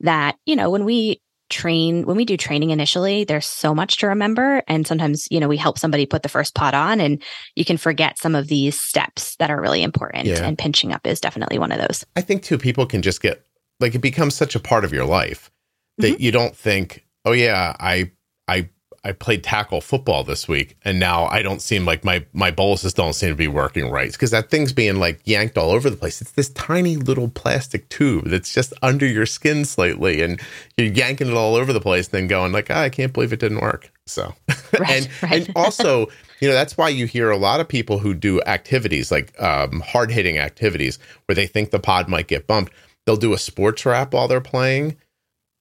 [0.00, 4.06] that, you know, when we train, when we do training initially, there's so much to
[4.06, 4.62] remember.
[4.68, 7.22] And sometimes, you know, we help somebody put the first pod on and
[7.56, 10.26] you can forget some of these steps that are really important.
[10.26, 10.44] Yeah.
[10.44, 12.06] And pinching up is definitely one of those.
[12.16, 13.44] I think too people can just get
[13.80, 15.50] like it becomes such a part of your life
[15.98, 18.12] that you don't think, oh yeah, I
[18.48, 18.70] I
[19.02, 22.92] I played tackle football this week and now I don't seem like my my boluses
[22.92, 25.96] don't seem to be working right because that thing's being like yanked all over the
[25.96, 26.20] place.
[26.20, 30.40] It's this tiny little plastic tube that's just under your skin slightly and
[30.76, 33.32] you're yanking it all over the place and then going like, ah, I can't believe
[33.32, 33.90] it didn't work.
[34.06, 34.34] So
[34.78, 35.46] Right, and right.
[35.46, 36.06] and also,
[36.40, 39.80] you know, that's why you hear a lot of people who do activities like um,
[39.80, 42.72] hard hitting activities where they think the pod might get bumped.
[43.06, 44.96] They'll do a sports wrap while they're playing.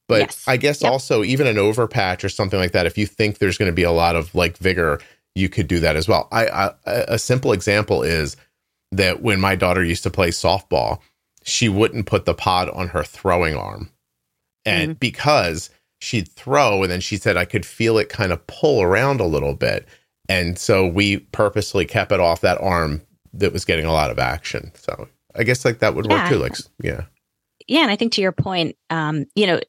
[0.09, 0.43] But Yes.
[0.47, 0.91] I guess Yep.
[0.91, 3.83] also even an overpatch or something like that, if you think there's going to be
[3.83, 4.99] a lot of like vigor,
[5.35, 6.27] you could do that as well.
[6.31, 8.35] I, I a simple example is
[8.91, 10.99] that when my daughter used to play softball,
[11.43, 13.91] she wouldn't put the pod on her throwing arm.
[14.65, 14.97] And mm-hmm.
[14.99, 15.69] because
[15.99, 19.25] she'd throw and then she said I could feel it kind of pull around a
[19.25, 19.87] little bit.
[20.27, 24.17] And so we purposely kept it off that arm that was getting a lot of
[24.17, 24.71] action.
[24.73, 26.23] So I guess like that would yeah.
[26.23, 26.39] work too.
[26.39, 27.03] Like, yeah.
[27.69, 27.81] Yeah.
[27.81, 29.59] And I think to your point, um, you know,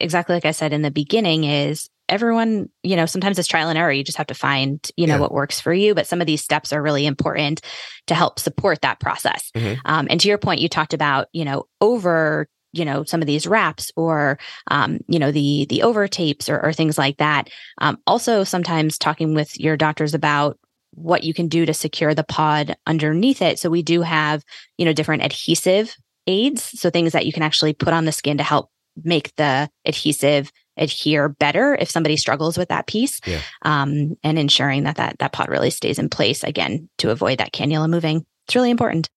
[0.00, 3.78] exactly like I said in the beginning is everyone, you know, sometimes it's trial and
[3.78, 3.92] error.
[3.92, 5.20] You just have to find, you know, yeah.
[5.20, 5.94] what works for you.
[5.94, 7.60] But some of these steps are really important
[8.08, 9.50] to help support that process.
[9.54, 9.80] Mm-hmm.
[9.84, 13.26] Um, and to your point, you talked about, you know, over you know some of
[13.26, 14.38] these wraps or
[14.70, 18.96] um, you know the the over tapes or, or things like that um, also sometimes
[18.96, 20.56] talking with your doctors about
[20.92, 24.44] what you can do to secure the pod underneath it so we do have
[24.78, 28.38] you know different adhesive aids so things that you can actually put on the skin
[28.38, 28.70] to help
[29.02, 33.40] make the adhesive adhere better if somebody struggles with that piece yeah.
[33.62, 37.52] um, and ensuring that, that that pod really stays in place again to avoid that
[37.52, 39.08] cannula moving it's really important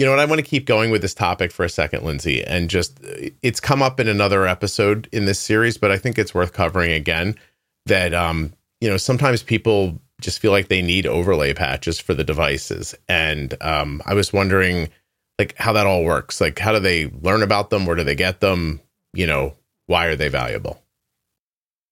[0.00, 0.20] you know what?
[0.20, 2.98] I want to keep going with this topic for a second, Lindsay, and just
[3.42, 6.92] it's come up in another episode in this series, but I think it's worth covering
[6.92, 7.34] again.
[7.84, 12.24] That um, you know, sometimes people just feel like they need overlay patches for the
[12.24, 14.88] devices, and um, I was wondering,
[15.40, 16.40] like, how that all works.
[16.40, 17.86] Like, how do they learn about them?
[17.86, 18.80] Where do they get them?
[19.14, 19.54] You know,
[19.86, 20.82] why are they valuable?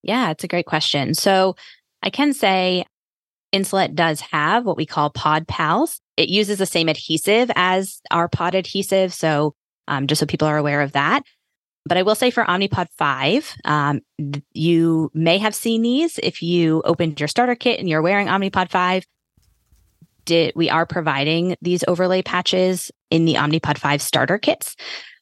[0.03, 1.15] Yeah, it's a great question.
[1.15, 1.55] So
[2.03, 2.85] I can say
[3.53, 5.99] Insulet does have what we call pod pals.
[6.15, 9.13] It uses the same adhesive as our pod adhesive.
[9.13, 9.55] So
[9.87, 11.23] um, just so people are aware of that.
[11.85, 14.01] But I will say for Omnipod 5, um,
[14.53, 18.69] you may have seen these if you opened your starter kit and you're wearing Omnipod
[18.69, 19.03] 5.
[20.29, 24.75] Did, we are providing these overlay patches in the Omnipod 5 starter kits.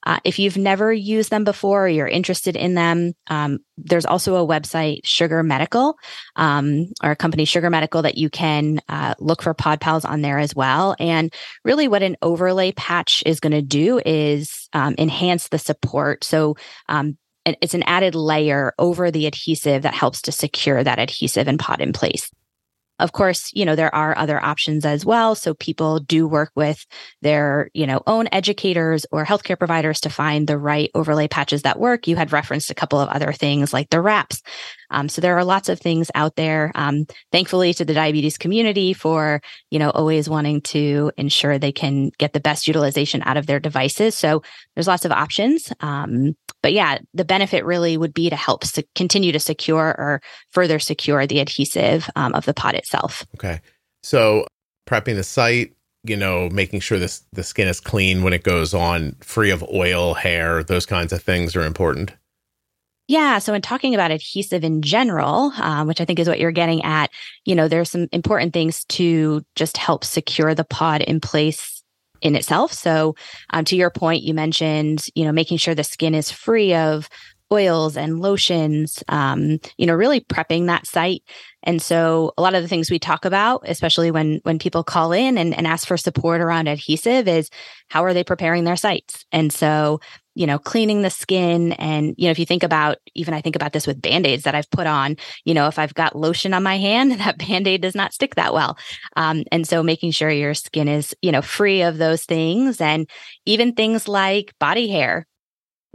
[0.05, 4.35] Uh, if you've never used them before or you're interested in them, um, there's also
[4.35, 5.95] a website, Sugar Medical,
[6.35, 10.21] um, or a company, Sugar Medical, that you can uh, look for Pod Pals on
[10.21, 10.93] there as well.
[10.99, 16.25] And really, what an overlay patch is going to do is um, enhance the support.
[16.25, 16.57] So,
[16.89, 21.57] um, it's an added layer over the adhesive that helps to secure that adhesive and
[21.57, 22.29] pod in place.
[22.99, 25.36] Of course, you know, there are other options as well.
[25.36, 26.86] So people do work with
[27.21, 31.79] their, you know, own educators or healthcare providers to find the right overlay patches that
[31.79, 32.07] work.
[32.07, 34.41] You had referenced a couple of other things like the wraps.
[34.89, 36.71] Um, so there are lots of things out there.
[36.73, 42.12] Um, thankfully to the diabetes community for, you know, always wanting to ensure they can
[42.17, 44.15] get the best utilization out of their devices.
[44.15, 44.41] So
[44.73, 45.71] there's lots of options.
[45.81, 46.36] Um,
[46.67, 50.80] but yeah, the benefit really would be to help to continue to secure or further
[50.80, 53.25] secure the adhesive um, of the pod itself.
[53.36, 53.62] Okay.
[54.03, 54.45] So
[54.86, 58.73] prepping the site, you know, making sure this the skin is clean when it goes
[58.73, 62.12] on, free of oil, hair, those kinds of things are important.
[63.08, 63.39] Yeah.
[63.39, 66.84] So, in talking about adhesive in general, um, which I think is what you're getting
[66.84, 67.12] at,
[67.45, 71.76] you know, there's some important things to just help secure the pod in place
[72.21, 72.73] in itself.
[72.73, 73.15] So,
[73.51, 77.10] um, to your point, you mentioned, you know, making sure the skin is free of
[77.51, 81.23] oils and lotions, um, you know, really prepping that site.
[81.63, 85.12] And so a lot of the things we talk about, especially when when people call
[85.12, 87.49] in and, and ask for support around adhesive, is
[87.89, 89.25] how are they preparing their sites?
[89.32, 89.99] And so
[90.38, 91.71] you know, cleaning the skin.
[91.73, 94.43] And, you know, if you think about, even I think about this with band aids
[94.43, 97.67] that I've put on, you know, if I've got lotion on my hand, that band
[97.67, 98.78] aid does not stick that well.
[99.15, 103.10] Um, and so making sure your skin is, you know, free of those things and
[103.47, 105.26] even things like body hair.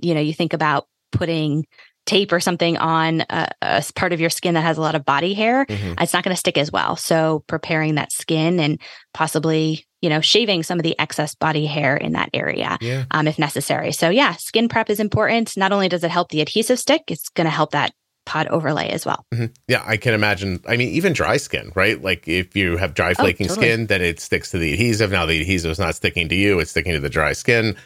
[0.00, 1.64] You know, you think about putting
[2.06, 5.04] tape or something on a, a, part of your skin that has a lot of
[5.04, 5.94] body hair, mm-hmm.
[5.98, 6.96] it's not going to stick as well.
[6.96, 8.80] So preparing that skin and
[9.14, 13.04] possibly, you know, shaving some of the excess body hair in that area yeah.
[13.12, 13.92] um, if necessary.
[13.92, 15.56] So yeah, skin prep is important.
[15.56, 17.92] Not only does it help the adhesive stick, it's going to help that
[18.24, 19.24] pod overlay as well.
[19.32, 19.46] Mm-hmm.
[19.68, 20.60] Yeah, I can imagine.
[20.66, 22.00] I mean, even dry skin, right?
[22.00, 23.66] Like if you have dry oh, flaking oh, totally.
[23.66, 25.10] skin, then it sticks to the adhesive.
[25.10, 27.76] Now the adhesive is not sticking to you; it's sticking to the dry skin.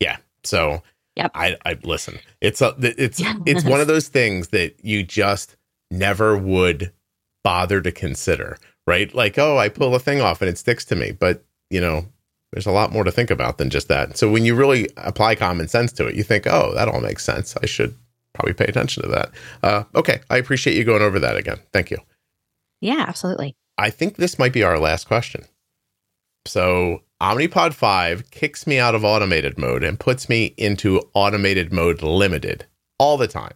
[0.00, 0.16] Yeah.
[0.44, 0.82] So
[1.18, 1.32] Yep.
[1.34, 2.20] I, I listen.
[2.40, 3.36] It's a, it's yes.
[3.44, 5.56] it's one of those things that you just
[5.90, 6.92] never would
[7.42, 9.12] bother to consider, right?
[9.12, 12.06] Like, oh, I pull a thing off and it sticks to me, but you know,
[12.52, 14.16] there's a lot more to think about than just that.
[14.16, 17.24] So when you really apply common sense to it, you think, oh, that all makes
[17.24, 17.56] sense.
[17.62, 17.94] I should
[18.32, 19.30] probably pay attention to that.
[19.62, 21.58] Uh, okay, I appreciate you going over that again.
[21.72, 21.98] Thank you.
[22.80, 23.56] Yeah, absolutely.
[23.76, 25.44] I think this might be our last question.
[26.46, 32.02] So Omnipod 5 kicks me out of automated mode and puts me into automated mode
[32.02, 32.66] limited
[32.98, 33.54] all the time.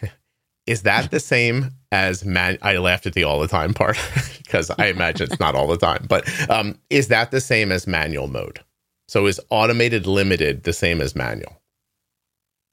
[0.66, 2.58] Is that the same as man?
[2.62, 3.98] I laughed at the all the time part
[4.38, 7.88] because I imagine it's not all the time, but um, is that the same as
[7.88, 8.60] manual mode?
[9.08, 11.60] So is automated limited the same as manual?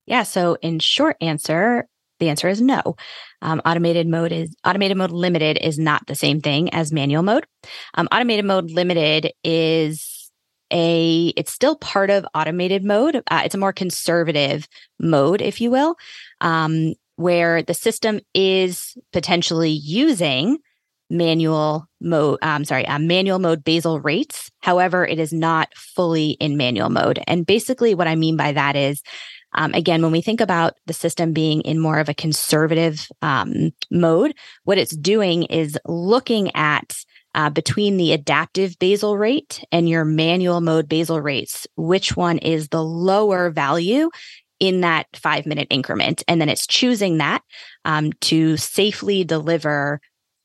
[0.05, 0.21] Yeah.
[0.21, 1.87] So in short answer,
[2.19, 2.95] the answer is no.
[3.41, 7.45] Um, automated mode is automated mode limited is not the same thing as manual mode.
[7.93, 10.31] Um, automated mode limited is
[10.71, 13.17] a it's still part of automated mode.
[13.29, 14.67] Uh, it's a more conservative
[14.99, 15.95] mode, if you will,
[16.41, 20.59] um, where the system is potentially using
[21.09, 26.55] manual mode um, sorry uh, manual mode basal rates however it is not fully in
[26.55, 29.01] manual mode and basically what i mean by that is
[29.53, 33.71] um, again, when we think about the system being in more of a conservative um,
[33.89, 37.03] mode, what it's doing is looking at
[37.35, 42.69] uh, between the adaptive basal rate and your manual mode basal rates, which one is
[42.69, 44.09] the lower value
[44.59, 46.23] in that five minute increment.
[46.27, 47.41] And then it's choosing that
[47.85, 50.01] um, to safely deliver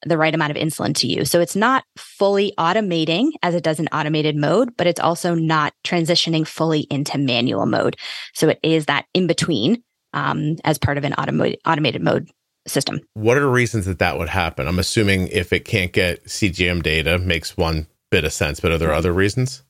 [0.06, 1.24] the right amount of insulin to you.
[1.24, 5.72] So it's not fully automating as it does in automated mode, but it's also not
[5.84, 7.96] transitioning fully into manual mode.
[8.34, 9.82] So it is that in between
[10.12, 12.30] um, as part of an automated automated mode
[12.66, 13.00] system.
[13.14, 14.66] What are the reasons that that would happen?
[14.66, 18.60] I'm assuming if it can't get CGM data, makes one bit of sense.
[18.60, 19.62] But are there other reasons?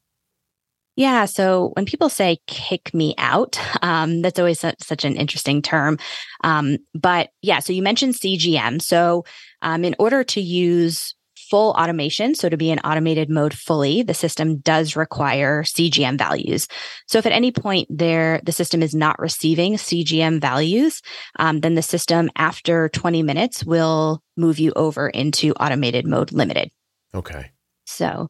[0.96, 1.24] Yeah.
[1.24, 5.98] So when people say kick me out, um, that's always su- such an interesting term.
[6.44, 8.80] Um, but yeah, so you mentioned CGM.
[8.80, 9.24] So
[9.64, 11.14] um, in order to use
[11.50, 16.68] full automation, so to be in automated mode fully, the system does require CGM values.
[17.06, 21.02] So if at any point there the system is not receiving CGM values,
[21.38, 26.70] um, then the system after 20 minutes will move you over into automated mode limited.
[27.14, 27.50] Okay.
[27.86, 28.28] So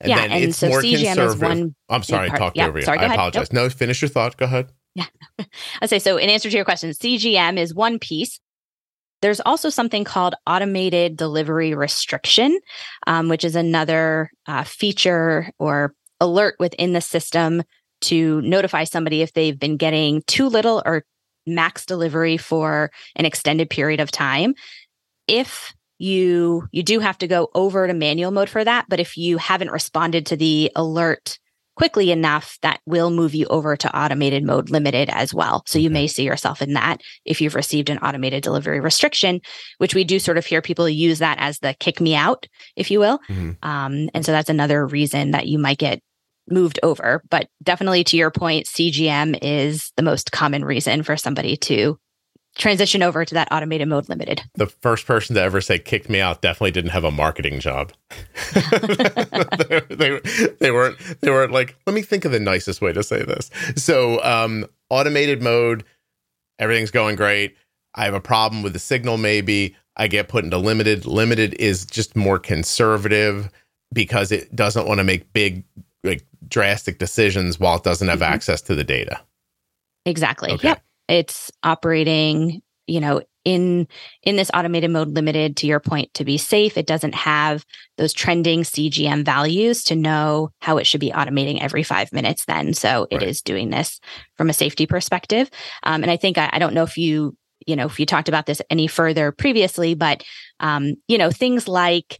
[0.00, 1.74] and yeah, and so CGM is one.
[1.88, 2.84] I'm sorry, I talked over you.
[2.84, 3.52] Sorry, I apologize.
[3.52, 3.64] Nope.
[3.64, 4.36] No, finish your thought.
[4.36, 4.70] Go ahead.
[4.94, 5.06] Yeah.
[5.82, 6.16] I say so.
[6.16, 8.40] In answer to your question, CGM is one piece.
[9.22, 12.58] There's also something called automated delivery restriction,
[13.06, 17.62] um, which is another uh, feature or alert within the system
[18.02, 21.04] to notify somebody if they've been getting too little or
[21.46, 24.54] max delivery for an extended period of time.
[25.26, 29.18] If you you do have to go over to manual mode for that but if
[29.18, 31.38] you haven't responded to the alert
[31.80, 35.62] quickly enough that will move you over to automated mode limited as well.
[35.66, 39.40] So you may see yourself in that if you've received an automated delivery restriction
[39.78, 42.90] which we do sort of hear people use that as the kick me out if
[42.90, 43.18] you will.
[43.30, 43.52] Mm-hmm.
[43.66, 46.02] um, and so that's another reason that you might get
[46.50, 47.22] moved over.
[47.30, 51.98] But definitely to your point cgm is the most common reason for somebody to
[52.60, 54.42] transition over to that automated mode limited.
[54.54, 57.92] The first person to ever say kicked me out definitely didn't have a marketing job.
[58.54, 60.20] they, they,
[60.60, 63.50] they, weren't they weren't like, let me think of the nicest way to say this.
[63.76, 65.84] So um automated mode,
[66.58, 67.56] everything's going great.
[67.94, 69.74] I have a problem with the signal, maybe.
[69.96, 71.06] I get put into limited.
[71.06, 73.50] Limited is just more conservative
[73.92, 75.64] because it doesn't want to make big
[76.04, 78.32] like drastic decisions while it doesn't have mm-hmm.
[78.32, 79.20] access to the data.
[80.06, 80.52] Exactly.
[80.52, 80.68] Okay.
[80.68, 83.88] Yep it's operating you know in
[84.22, 86.76] in this automated mode limited to your point to be safe.
[86.76, 87.64] It doesn't have
[87.96, 92.74] those trending cgm values to know how it should be automating every five minutes then.
[92.74, 93.28] So it right.
[93.28, 94.00] is doing this
[94.36, 95.50] from a safety perspective.
[95.82, 97.36] Um, and i think I, I, don't know if you
[97.66, 100.22] you know if you talked about this any further previously but
[100.60, 102.18] um, you know things like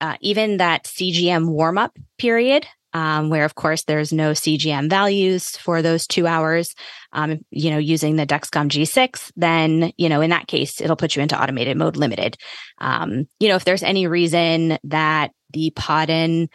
[0.00, 5.50] uh, even that cgm warm up period um, where of course there's no CGM values
[5.56, 6.74] for those two hours,
[7.12, 11.16] um, you know, using the Dexcom G6, then, you know, in that case, it'll put
[11.16, 12.36] you into automated mode limited.
[12.78, 16.48] Um, you know, if there's any reason that the pod and,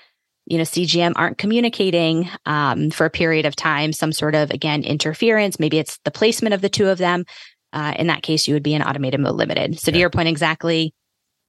[0.46, 4.84] you know, CGM aren't communicating um, for a period of time, some sort of, again,
[4.84, 7.26] interference, maybe it's the placement of the two of them.
[7.72, 9.80] Uh, in that case, you would be in automated mode limited.
[9.80, 9.94] So, yeah.
[9.94, 10.94] to your point exactly,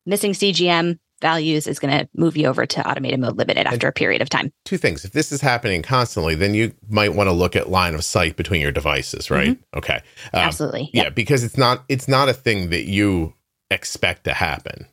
[0.05, 3.93] missing CGM, values is going to move you over to automated mode limited after and
[3.93, 4.53] a period of time.
[4.65, 5.05] Two things.
[5.05, 8.37] If this is happening constantly, then you might want to look at line of sight
[8.37, 9.51] between your devices, right?
[9.51, 9.79] Mm-hmm.
[9.79, 10.01] Okay.
[10.33, 10.91] Um, Absolutely.
[10.93, 13.35] Yeah, because it's not it's not a thing that you
[13.71, 14.87] expect to happen.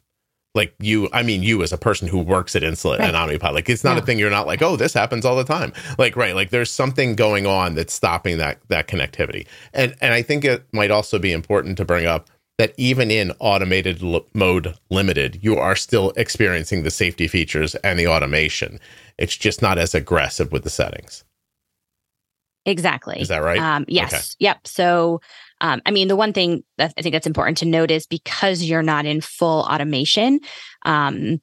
[0.56, 3.14] Like you, I mean, you as a person who works at Insulet right.
[3.14, 4.00] and Omnipod, like it's not no.
[4.00, 4.18] a thing.
[4.18, 5.72] You're not like, oh, this happens all the time.
[6.00, 6.34] Like, right?
[6.34, 9.46] Like, there's something going on that's stopping that that connectivity.
[9.74, 13.32] And and I think it might also be important to bring up that even in
[13.40, 18.80] automated l- mode limited, you are still experiencing the safety features and the automation.
[19.18, 21.24] It's just not as aggressive with the settings.
[22.66, 23.22] Exactly.
[23.22, 23.60] Is that right?
[23.60, 24.14] Um, yes.
[24.14, 24.24] Okay.
[24.40, 24.68] Yep.
[24.68, 25.22] So,
[25.62, 28.64] um, I mean, the one thing that I think that's important to note is because
[28.64, 30.42] you're not in full automation,
[30.84, 31.42] um,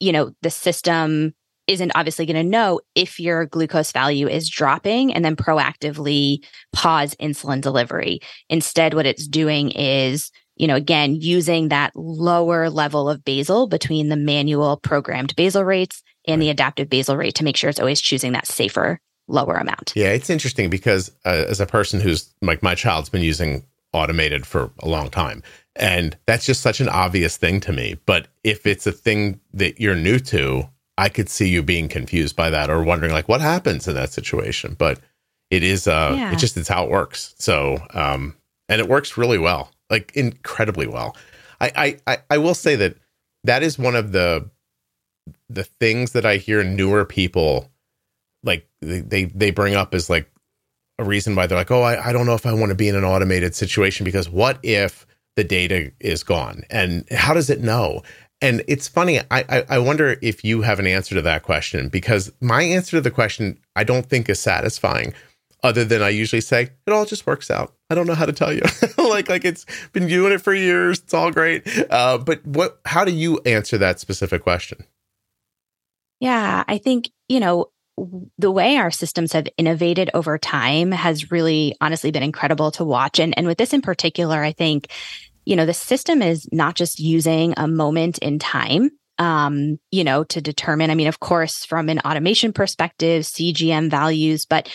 [0.00, 1.34] you know, the system
[1.68, 7.14] isn't obviously going to know if your glucose value is dropping and then proactively pause
[7.16, 8.20] insulin delivery.
[8.48, 14.08] Instead, what it's doing is you know, again, using that lower level of basal between
[14.08, 18.00] the manual programmed basal rates and the adaptive basal rate to make sure it's always
[18.00, 18.98] choosing that safer
[19.28, 19.92] lower amount.
[19.94, 24.46] Yeah, it's interesting because uh, as a person who's like my child's been using automated
[24.46, 25.42] for a long time.
[25.74, 27.96] And that's just such an obvious thing to me.
[28.06, 32.36] But if it's a thing that you're new to, I could see you being confused
[32.36, 34.74] by that or wondering like what happens in that situation.
[34.78, 35.00] But
[35.50, 36.32] it is uh yeah.
[36.32, 37.34] it just it's how it works.
[37.38, 38.34] So um
[38.68, 41.16] and it works really well, like incredibly well.
[41.60, 42.96] I I I will say that
[43.44, 44.50] that is one of the
[45.48, 47.70] the things that I hear newer people
[48.42, 50.30] like they they bring up as like
[50.98, 52.88] a reason why they're like, oh, I, I don't know if I want to be
[52.88, 55.06] in an automated situation because what if
[55.36, 58.02] the data is gone and how does it know?
[58.40, 59.20] And it's funny.
[59.20, 62.96] I, I, I wonder if you have an answer to that question because my answer
[62.96, 65.14] to the question I don't think is satisfying.
[65.66, 67.74] Other than I usually say it all just works out.
[67.90, 68.62] I don't know how to tell you.
[68.98, 71.00] like like it's been doing it for years.
[71.00, 71.66] It's all great.
[71.90, 72.80] Uh, but what?
[72.84, 74.84] How do you answer that specific question?
[76.20, 77.70] Yeah, I think you know
[78.38, 83.18] the way our systems have innovated over time has really honestly been incredible to watch.
[83.18, 84.90] And, and with this in particular, I think,
[85.46, 90.24] you know, the system is not just using a moment in time um, you know,
[90.24, 90.90] to determine.
[90.90, 94.68] I mean, of course, from an automation perspective, CGM values, but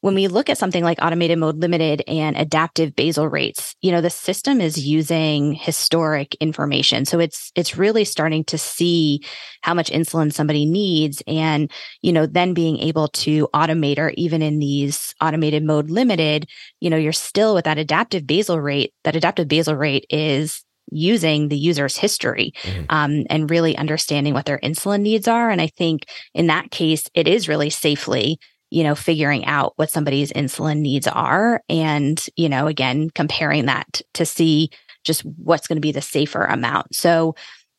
[0.00, 4.00] when we look at something like automated mode limited and adaptive basal rates you know
[4.00, 9.20] the system is using historic information so it's it's really starting to see
[9.62, 11.70] how much insulin somebody needs and
[12.02, 16.48] you know then being able to automate or even in these automated mode limited
[16.80, 21.48] you know you're still with that adaptive basal rate that adaptive basal rate is using
[21.48, 22.84] the user's history mm-hmm.
[22.88, 27.10] um, and really understanding what their insulin needs are and i think in that case
[27.14, 28.38] it is really safely
[28.70, 31.62] you know, figuring out what somebody's insulin needs are.
[31.68, 34.70] And, you know, again, comparing that to see
[35.04, 36.94] just what's going to be the safer amount.
[36.94, 37.34] So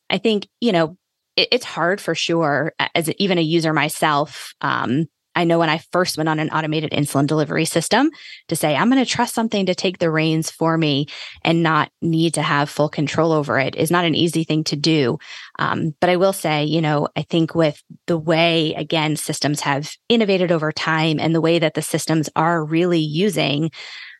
[0.08, 0.96] I think, you know,
[1.36, 4.54] it, it's hard for sure as even a user myself.
[4.60, 5.06] Um,
[5.40, 8.10] I know when I first went on an automated insulin delivery system
[8.48, 11.06] to say, I'm going to trust something to take the reins for me
[11.42, 14.76] and not need to have full control over it is not an easy thing to
[14.76, 15.18] do.
[15.58, 19.90] Um, but I will say, you know, I think with the way, again, systems have
[20.10, 23.70] innovated over time and the way that the systems are really using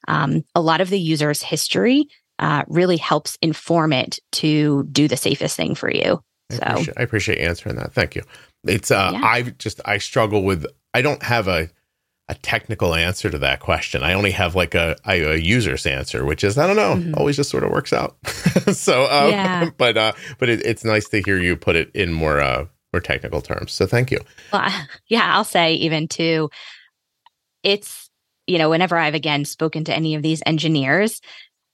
[0.08, 2.06] um, a lot of the user's history
[2.38, 6.18] uh, really helps inform it to do the safest thing for you.
[6.50, 7.92] I so appreciate, I appreciate answering that.
[7.92, 8.22] Thank you.
[8.64, 9.22] It's uh, yeah.
[9.22, 11.70] I just I struggle with I don't have a
[12.30, 14.04] a technical answer to that question.
[14.04, 17.14] I only have like a, a, a user's answer, which is I don't know, mm-hmm.
[17.16, 18.16] always just sort of works out.
[18.72, 19.70] so, um, yeah.
[19.76, 23.00] but uh, but it, it's nice to hear you put it in more uh, more
[23.00, 23.72] technical terms.
[23.72, 24.20] So, thank you.
[24.52, 24.70] Well,
[25.08, 26.50] yeah, I'll say even too,
[27.64, 28.08] it's
[28.46, 31.20] you know whenever I've again spoken to any of these engineers,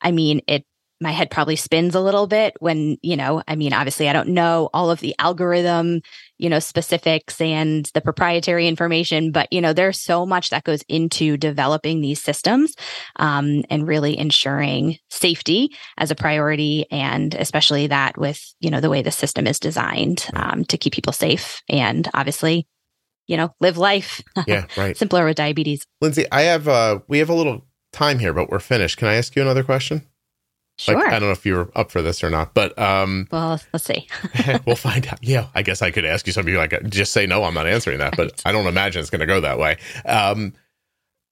[0.00, 0.64] I mean it
[1.00, 4.30] my head probably spins a little bit when, you know, I mean, obviously I don't
[4.30, 6.00] know all of the algorithm,
[6.38, 10.82] you know, specifics and the proprietary information, but, you know, there's so much that goes
[10.88, 12.74] into developing these systems
[13.16, 16.86] um, and really ensuring safety as a priority.
[16.90, 20.92] And especially that with, you know, the way the system is designed um, to keep
[20.92, 22.66] people safe and obviously,
[23.26, 24.22] you know, live life.
[24.46, 24.96] Yeah, right.
[24.96, 25.86] Simpler with diabetes.
[26.00, 28.98] Lindsay, I have, uh, we have a little time here, but we're finished.
[28.98, 30.06] Can I ask you another question?
[30.78, 30.94] Sure.
[30.94, 33.84] Like, I don't know if you're up for this or not, but um, well, let's
[33.84, 34.06] see.
[34.66, 35.18] we'll find out.
[35.22, 37.44] Yeah, I guess I could ask you something like just say no.
[37.44, 39.78] I'm not answering that, but I don't imagine it's going to go that way.
[40.04, 40.52] Um,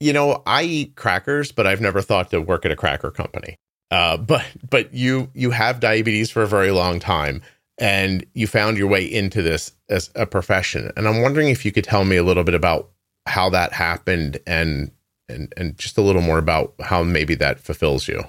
[0.00, 3.56] you know, I eat crackers, but I've never thought to work at a cracker company.
[3.90, 7.42] Uh, but but you you have diabetes for a very long time,
[7.78, 10.90] and you found your way into this as a profession.
[10.96, 12.90] And I'm wondering if you could tell me a little bit about
[13.26, 14.90] how that happened and
[15.28, 18.24] and and just a little more about how maybe that fulfills you.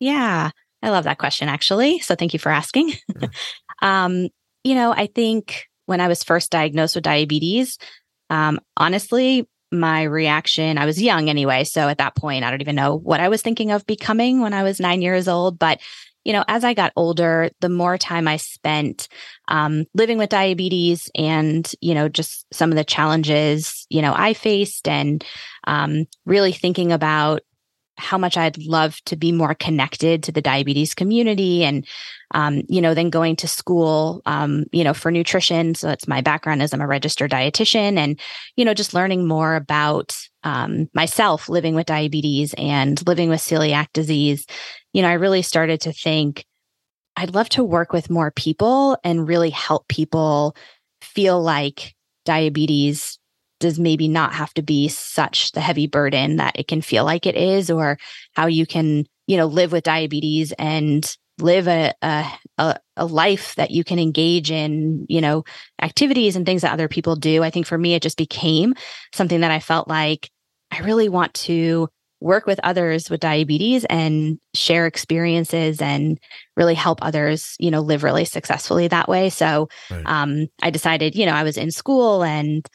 [0.00, 0.50] Yeah,
[0.82, 1.98] I love that question actually.
[2.00, 2.94] So thank you for asking.
[3.82, 4.28] um,
[4.64, 7.78] you know, I think when I was first diagnosed with diabetes,
[8.30, 11.64] um, honestly, my reaction, I was young anyway.
[11.64, 14.54] So at that point, I don't even know what I was thinking of becoming when
[14.54, 15.58] I was nine years old.
[15.58, 15.80] But,
[16.24, 19.08] you know, as I got older, the more time I spent
[19.48, 24.32] um, living with diabetes and, you know, just some of the challenges, you know, I
[24.34, 25.24] faced and
[25.64, 27.42] um, really thinking about
[27.98, 31.86] how much I'd love to be more connected to the diabetes community and,
[32.32, 35.74] um, you know, then going to school, um, you know, for nutrition.
[35.74, 38.18] So that's my background as I'm a registered dietitian and,
[38.56, 43.88] you know, just learning more about um, myself living with diabetes and living with celiac
[43.92, 44.46] disease.
[44.92, 46.44] You know, I really started to think
[47.16, 50.54] I'd love to work with more people and really help people
[51.00, 51.94] feel like
[52.24, 53.17] diabetes
[53.60, 57.26] does maybe not have to be such the heavy burden that it can feel like
[57.26, 57.98] it is, or
[58.34, 63.70] how you can, you know, live with diabetes and live a, a, a life that
[63.70, 65.44] you can engage in, you know,
[65.80, 67.42] activities and things that other people do.
[67.42, 68.74] I think for me, it just became
[69.12, 70.30] something that I felt like
[70.70, 71.88] I really want to
[72.20, 76.18] work with others with diabetes and share experiences and
[76.56, 79.30] really help others, you know, live really successfully that way.
[79.30, 80.02] So right.
[80.06, 82.66] um, I decided, you know, I was in school and,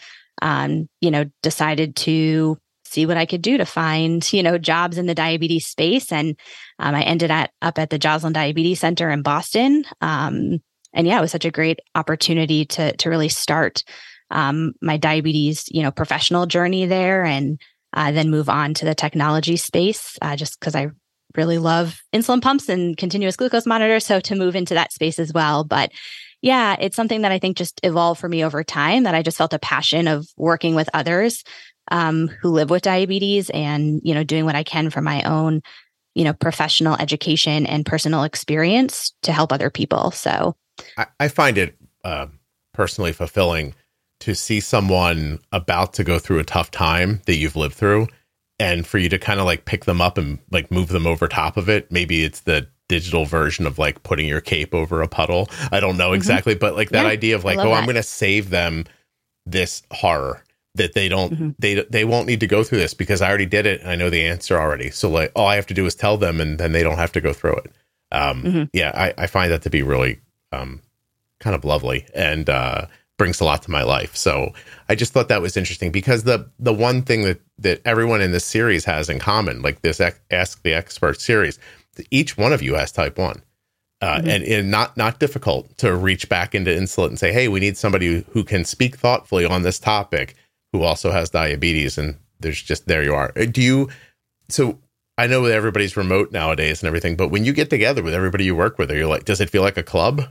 [0.42, 4.98] um, you know, decided to see what I could do to find, you know, jobs
[4.98, 6.12] in the diabetes space.
[6.12, 6.38] And
[6.80, 9.84] um, I ended at, up at the Joslin Diabetes Center in Boston.
[10.02, 10.60] Um,
[10.94, 13.84] and yeah, it was such a great opportunity to to really start
[14.30, 17.60] um, my diabetes, you know, professional journey there, and
[17.94, 20.90] uh, then move on to the technology space, uh, just because I
[21.36, 24.06] really love insulin pumps and continuous glucose monitors.
[24.06, 25.92] So to move into that space as well, but
[26.44, 29.04] yeah, it's something that I think just evolved for me over time.
[29.04, 31.46] That I just felt a passion of working with others
[31.90, 35.62] um, who live with diabetes and you know doing what I can for my own
[36.16, 40.12] you know professional education and personal experience to help other people.
[40.12, 40.58] So
[40.98, 42.28] I, I find it uh,
[42.74, 43.74] personally fulfilling
[44.20, 48.08] to see someone about to go through a tough time that you've lived through
[48.60, 51.30] and for you to kind of like pick them up and like move them over
[51.30, 51.90] top of it.
[51.90, 55.50] Maybe it's the digital version of like putting your cape over a puddle.
[55.72, 56.16] I don't know mm-hmm.
[56.16, 57.74] exactly, but like that yeah, idea of like, oh, that.
[57.74, 58.86] I'm going to save them
[59.46, 60.44] this horror
[60.76, 61.50] that they don't mm-hmm.
[61.60, 63.96] they they won't need to go through this because I already did it and I
[63.96, 64.90] know the answer already.
[64.90, 67.12] So like all I have to do is tell them and then they don't have
[67.14, 67.72] to go through it.
[68.12, 68.64] Um, mm-hmm.
[68.74, 70.20] yeah, I, I find that to be really
[70.52, 70.82] um,
[71.40, 72.86] kind of lovely and uh,
[73.18, 74.16] brings a lot to my life.
[74.16, 74.54] So
[74.90, 78.32] I just thought that was interesting because the the one thing that that everyone in
[78.32, 81.60] this series has in common, like this Ask the Expert series,
[82.12, 83.42] each one of you has type one.
[84.02, 84.30] Uh, mm-hmm.
[84.30, 87.78] and, and not not difficult to reach back into Insulet and say, hey, we need
[87.78, 90.36] somebody who can speak thoughtfully on this topic,
[90.74, 93.32] who also has diabetes, and there's just there you are.
[93.38, 93.90] Uh, do you?
[94.50, 94.78] So
[95.18, 98.44] I know that everybody's remote nowadays and everything, but when you get together with everybody
[98.44, 100.28] you work with, are you like, does it feel like a club?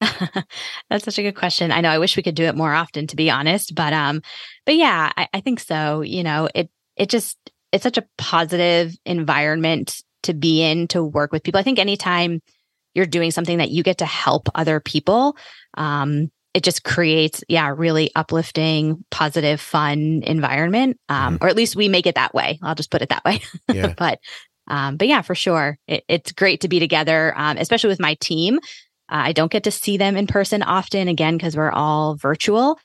[0.00, 1.72] That's such a good question.
[1.72, 4.20] I know I wish we could do it more often, to be honest, but um,
[4.66, 6.02] but yeah, I, I think so.
[6.02, 7.38] You know, it it just
[7.72, 11.58] it's such a positive environment to be in to work with people.
[11.58, 12.40] I think anytime
[12.94, 15.36] you're doing something that you get to help other people,
[15.74, 20.98] um, it just creates, yeah, really uplifting, positive, fun environment.
[21.08, 21.44] Um, mm-hmm.
[21.44, 22.58] or at least we make it that way.
[22.62, 23.42] I'll just put it that way.
[23.72, 23.92] Yeah.
[23.96, 24.18] but
[24.66, 28.14] um, but yeah, for sure, it, it's great to be together, um, especially with my
[28.20, 28.58] team.
[29.10, 32.78] Uh, I don't get to see them in person often, again, because we're all virtual.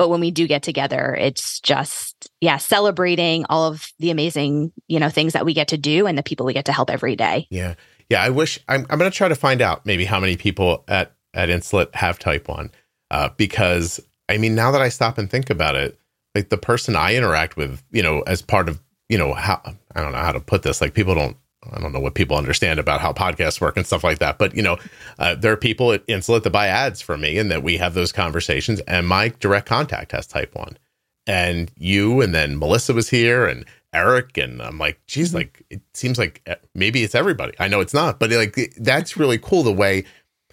[0.00, 4.98] But when we do get together, it's just, yeah, celebrating all of the amazing, you
[4.98, 7.16] know, things that we get to do and the people we get to help every
[7.16, 7.46] day.
[7.50, 7.74] Yeah.
[8.08, 8.22] Yeah.
[8.22, 11.12] I wish I'm, I'm going to try to find out maybe how many people at,
[11.34, 12.70] at Insulet have type one.
[13.10, 15.98] Uh, because I mean, now that I stop and think about it,
[16.34, 18.80] like the person I interact with, you know, as part of,
[19.10, 19.60] you know, how
[19.94, 22.36] I don't know how to put this, like people don't I don't know what people
[22.36, 24.38] understand about how podcasts work and stuff like that.
[24.38, 24.78] But you know,
[25.18, 27.94] uh, there are people at Insulet that buy ads for me, and that we have
[27.94, 28.80] those conversations.
[28.80, 30.78] And my direct contact has type one,
[31.26, 35.36] and you, and then Melissa was here, and Eric, and I'm like, geez, mm-hmm.
[35.36, 37.52] like it seems like eh, maybe it's everybody.
[37.58, 40.04] I know it's not, but like that's really cool the way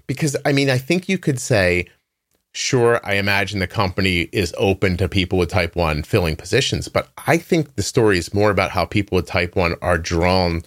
[0.07, 1.87] because I mean, I think you could say.
[2.53, 7.07] Sure, I imagine the company is open to people with type 1 filling positions, but
[7.27, 10.63] I think the story is more about how people with type 1 are drawn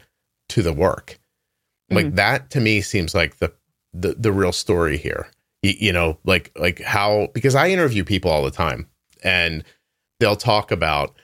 [0.51, 1.19] to the work.
[1.91, 2.17] Like mm-hmm.
[2.17, 3.53] that to me seems like the
[3.93, 5.29] the, the real story here.
[5.63, 8.87] You, you know, like like how because I interview people all the time
[9.23, 9.65] and
[10.21, 11.15] they'll talk about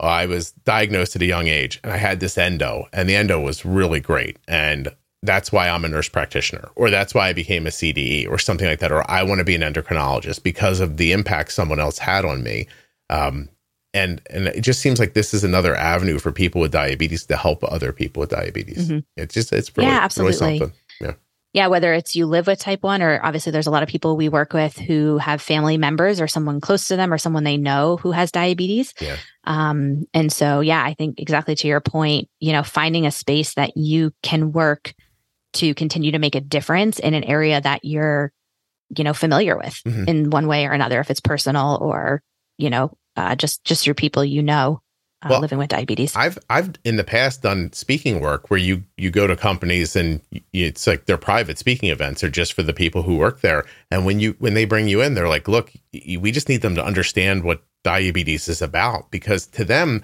[0.00, 3.16] oh, I was diagnosed at a young age and I had this endo and the
[3.16, 4.88] endo was really great and
[5.22, 8.68] that's why I'm a nurse practitioner or that's why I became a CDE or something
[8.68, 11.98] like that or I want to be an endocrinologist because of the impact someone else
[11.98, 12.68] had on me.
[13.10, 13.48] Um,
[13.94, 17.36] and and it just seems like this is another avenue for people with diabetes to
[17.36, 18.88] help other people with diabetes.
[18.88, 18.98] Mm-hmm.
[19.16, 20.38] It's just it's really, yeah, absolutely.
[20.40, 20.78] Really something.
[21.00, 21.12] Yeah.
[21.54, 24.16] Yeah, whether it's you live with type 1 or obviously there's a lot of people
[24.16, 27.56] we work with who have family members or someone close to them or someone they
[27.56, 28.92] know who has diabetes.
[29.00, 29.16] Yeah.
[29.44, 33.54] Um and so yeah, I think exactly to your point, you know, finding a space
[33.54, 34.94] that you can work
[35.54, 38.32] to continue to make a difference in an area that you're
[38.96, 40.04] you know familiar with mm-hmm.
[40.06, 42.22] in one way or another if it's personal or
[42.56, 44.80] you know uh, just just your people you know
[45.22, 46.14] uh, well, living with diabetes.
[46.14, 50.20] I've I've in the past done speaking work where you you go to companies and
[50.52, 53.64] it's like their private speaking events are just for the people who work there.
[53.90, 56.76] And when you when they bring you in, they're like, "Look, we just need them
[56.76, 60.02] to understand what diabetes is about because to them,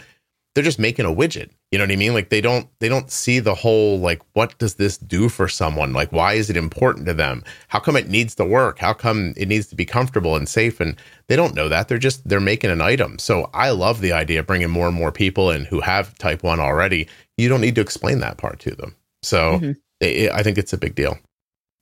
[0.55, 1.51] they're just making a widget.
[1.75, 2.15] You know what I mean?
[2.15, 5.93] Like they don't they don't see the whole like what does this do for someone?
[5.93, 7.43] Like why is it important to them?
[7.67, 8.79] How come it needs to work?
[8.79, 10.79] How come it needs to be comfortable and safe?
[10.79, 10.95] And
[11.27, 11.89] they don't know that.
[11.89, 13.19] They're just they're making an item.
[13.19, 16.45] So I love the idea of bringing more and more people in who have type
[16.45, 17.09] 1 already.
[17.37, 18.95] You don't need to explain that part to them.
[19.25, 19.73] So mm-hmm.
[19.99, 21.19] it, I think it's a big deal.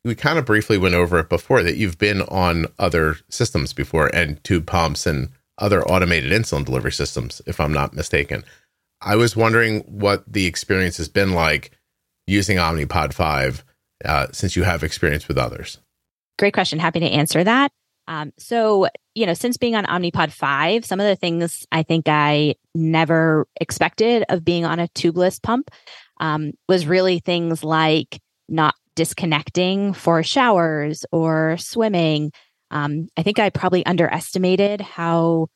[0.07, 4.07] We kind of briefly went over it before that you've been on other systems before
[4.07, 5.29] and tube pumps and
[5.59, 8.43] other automated insulin delivery systems if I'm not mistaken.
[9.05, 11.73] I was wondering what the experience has been like
[12.27, 13.65] using Omnipod 5
[14.05, 15.79] uh, since you have experience with others.
[16.39, 16.79] Great question.
[16.79, 17.73] Happy to answer that.
[18.09, 22.09] Um, so, you know, since being on Omnipod 5, some of the things I think
[22.09, 25.71] I never expected of being on a tubeless pump
[26.21, 32.33] um, was really things like not disconnecting for showers or swimming.
[32.71, 35.49] Um, I think I probably underestimated how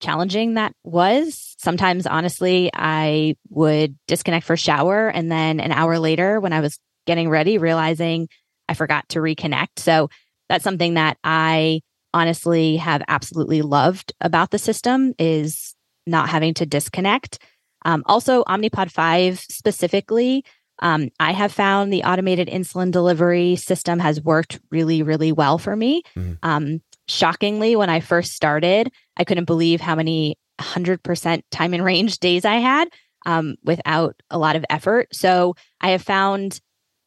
[0.00, 1.54] challenging that was.
[1.58, 6.60] Sometimes, honestly, I would disconnect for a shower and then an hour later, when I
[6.60, 8.28] was getting ready, realizing
[8.68, 9.78] I forgot to reconnect.
[9.78, 10.10] So
[10.48, 11.80] that's something that I
[12.12, 15.74] honestly have absolutely loved about the system is
[16.06, 17.38] not having to disconnect.
[17.84, 20.44] Um, also, Omnipod 5 specifically,
[20.80, 25.74] um, I have found the automated insulin delivery system has worked really, really well for
[25.74, 26.02] me.
[26.16, 26.34] Mm-hmm.
[26.42, 32.18] Um, shockingly, when I first started, I couldn't believe how many 100% time and range
[32.18, 32.88] days I had
[33.24, 35.08] um, without a lot of effort.
[35.12, 36.60] So I have found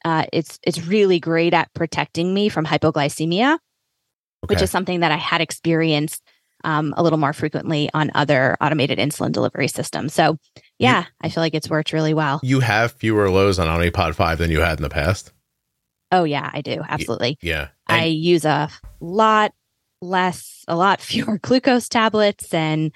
[0.05, 3.59] uh, it's it's really great at protecting me from hypoglycemia, okay.
[4.47, 6.23] which is something that I had experienced
[6.63, 10.13] um, a little more frequently on other automated insulin delivery systems.
[10.13, 10.37] So,
[10.77, 12.39] yeah, you, I feel like it's worked really well.
[12.43, 15.31] You have fewer lows on Omnipod 5 than you had in the past?
[16.11, 16.81] Oh, yeah, I do.
[16.87, 17.37] Absolutely.
[17.41, 17.69] Yeah.
[17.87, 18.69] And- I use a
[18.99, 19.53] lot
[20.01, 22.91] less, a lot fewer glucose tablets and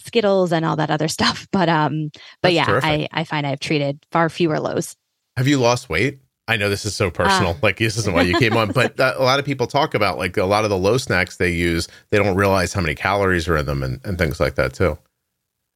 [0.00, 1.46] Skittles and all that other stuff.
[1.52, 2.10] But, um,
[2.42, 4.96] but yeah, I, I find I've treated far fewer lows.
[5.36, 6.18] Have you lost weight?
[6.48, 7.52] I know this is so personal.
[7.52, 9.94] Uh, like this isn't why you came on, but uh, a lot of people talk
[9.94, 11.88] about like a lot of the low snacks they use.
[12.10, 14.98] They don't realize how many calories are in them and, and things like that too.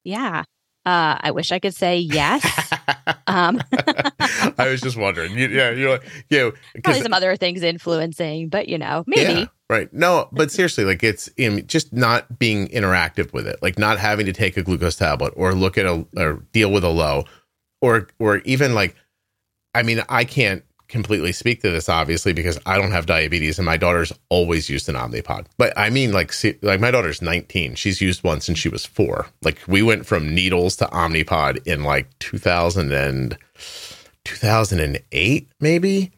[0.03, 0.45] Yeah.
[0.87, 2.45] Uh, I wish I could say yes.
[3.26, 3.61] um,
[4.57, 5.37] I was just wondering.
[5.37, 6.53] You, yeah, you're like, you know,
[6.84, 9.41] probably some other things influencing, but you know, maybe.
[9.41, 9.93] Yeah, right.
[9.93, 11.28] No, but seriously, like it's
[11.66, 15.55] just not being interactive with it, like not having to take a glucose tablet or
[15.55, 17.24] look at a or deal with a low,
[17.82, 18.95] or or even like
[19.76, 23.66] I mean, I can't completely speak to this obviously because I don't have diabetes and
[23.66, 25.47] my daughter's always used an Omnipod.
[25.59, 27.74] But I mean like see, like my daughter's 19.
[27.74, 29.26] She's used one since she was 4.
[29.43, 33.39] Like we went from needles to Omnipod in like 2000 and
[34.24, 36.12] 2008 maybe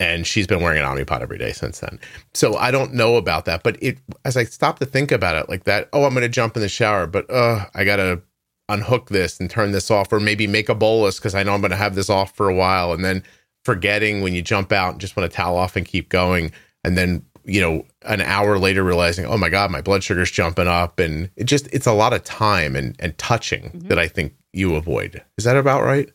[0.00, 2.00] and she's been wearing an Omnipod every day since then.
[2.32, 5.48] So I don't know about that, but it as I stop to think about it
[5.48, 8.22] like that, oh, I'm going to jump in the shower, but uh I got to
[8.68, 11.60] unhook this and turn this off, or maybe make a bolus because I know I'm
[11.60, 13.22] going to have this off for a while, and then
[13.64, 16.52] forgetting when you jump out and just want to towel off and keep going,
[16.84, 20.68] and then you know an hour later realizing, oh my god, my blood sugar's jumping
[20.68, 23.88] up, and it just it's a lot of time and and touching mm-hmm.
[23.88, 25.22] that I think you avoid.
[25.38, 26.10] Is that about right?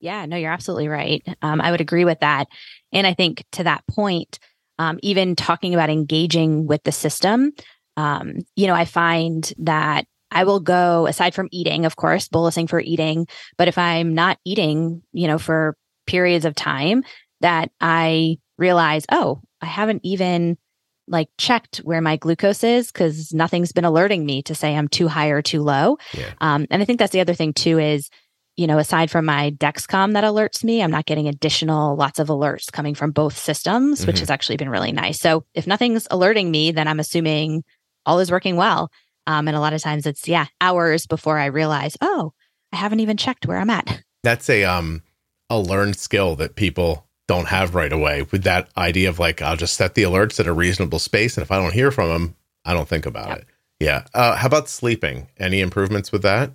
[0.00, 1.22] Yeah, no, you're absolutely right.
[1.42, 2.48] Um, I would agree with that,
[2.92, 4.38] and I think to that point,
[4.78, 7.52] um, even talking about engaging with the system,
[7.96, 12.68] um, you know, I find that I will go aside from eating, of course, bolusing
[12.68, 13.26] for eating.
[13.58, 15.76] But if I'm not eating, you know, for
[16.12, 17.02] periods of time
[17.40, 20.58] that I realize, oh, I haven't even
[21.08, 25.08] like checked where my glucose is because nothing's been alerting me to say I'm too
[25.08, 25.96] high or too low.
[26.12, 26.32] Yeah.
[26.40, 28.10] Um, and I think that's the other thing too is,
[28.56, 32.28] you know, aside from my Dexcom that alerts me, I'm not getting additional lots of
[32.28, 34.08] alerts coming from both systems, mm-hmm.
[34.08, 35.18] which has actually been really nice.
[35.18, 37.64] So if nothing's alerting me, then I'm assuming
[38.04, 38.90] all is working well.
[39.26, 42.32] Um, and a lot of times it's, yeah, hours before I realize, oh,
[42.72, 44.02] I haven't even checked where I'm at.
[44.22, 45.02] That's a, um,
[45.52, 49.56] a learned skill that people don't have right away with that idea of like, I'll
[49.56, 51.36] just set the alerts at a reasonable space.
[51.36, 53.38] And if I don't hear from them, I don't think about yep.
[53.38, 53.46] it.
[53.80, 54.04] Yeah.
[54.14, 55.28] Uh, how about sleeping?
[55.38, 56.52] Any improvements with that?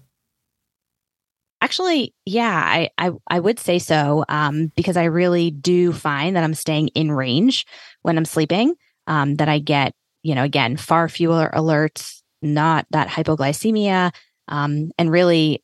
[1.61, 6.43] Actually, yeah, I, I, I would say so um, because I really do find that
[6.43, 7.65] I'm staying in range
[8.01, 8.75] when I'm sleeping.
[9.07, 14.13] Um, that I get, you know, again, far fewer alerts not that hypoglycemia,
[14.49, 15.63] um, and really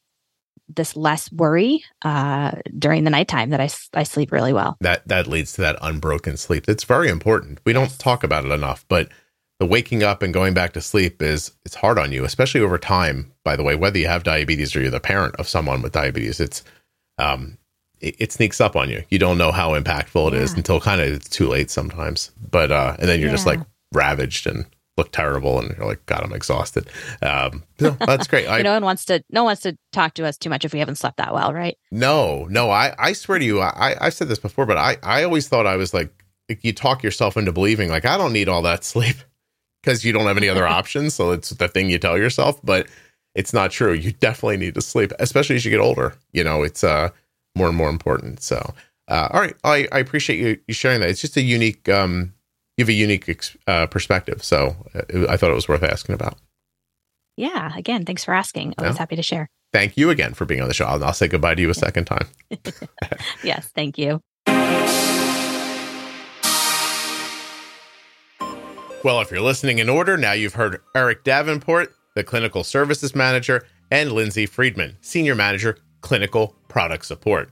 [0.76, 4.78] this less worry uh, during the nighttime that I, I sleep really well.
[4.82, 6.66] That that leads to that unbroken sleep.
[6.68, 7.60] It's very important.
[7.66, 9.10] We don't talk about it enough, but
[9.60, 12.78] the waking up and going back to sleep is it's hard on you, especially over
[12.78, 13.32] time.
[13.44, 16.40] By the way, whether you have diabetes or you're the parent of someone with diabetes,
[16.40, 16.64] it's
[17.18, 17.58] um,
[18.00, 19.04] it, it sneaks up on you.
[19.10, 20.42] You don't know how impactful it yeah.
[20.42, 22.32] is until kind of it's too late sometimes.
[22.52, 23.36] But uh, and then you're yeah.
[23.36, 23.60] just like
[23.94, 24.66] ravaged and
[24.98, 26.88] look terrible and you're like god i'm exhausted.
[27.22, 28.48] Um no, that's great.
[28.50, 30.74] I, no one wants to no one wants to talk to us too much if
[30.74, 31.78] we haven't slept that well right?
[31.92, 35.24] No no i i swear to you i i've said this before but i i
[35.24, 36.12] always thought i was like
[36.62, 39.16] you talk yourself into believing like i don't need all that sleep
[39.82, 42.88] because you don't have any other options so it's the thing you tell yourself but
[43.36, 43.94] it's not true.
[43.94, 47.10] You definitely need to sleep especially as you get older you know it's uh
[47.56, 48.74] more and more important so
[49.08, 49.56] uh, all right.
[49.64, 51.10] I, I appreciate you, you sharing that.
[51.10, 52.34] It's just a unique um
[52.78, 53.30] you have a unique
[53.68, 54.44] uh, perspective.
[54.44, 56.38] So uh, I thought it was worth asking about.
[57.38, 57.72] Yeah.
[57.76, 58.74] Again, thanks for asking.
[58.78, 59.00] Always Yeah.
[59.00, 59.48] happy to share.
[59.72, 60.86] Thank you again for being on the show.
[60.86, 62.28] I'll, I'll say goodbye to you a second time.
[63.44, 63.70] Yes.
[63.76, 64.22] Thank you.
[69.04, 73.66] Well, if you're listening in order, now you've heard Eric Davenport, the clinical services manager,
[73.92, 77.50] and Lindsay Friedman, senior manager, clinical product support.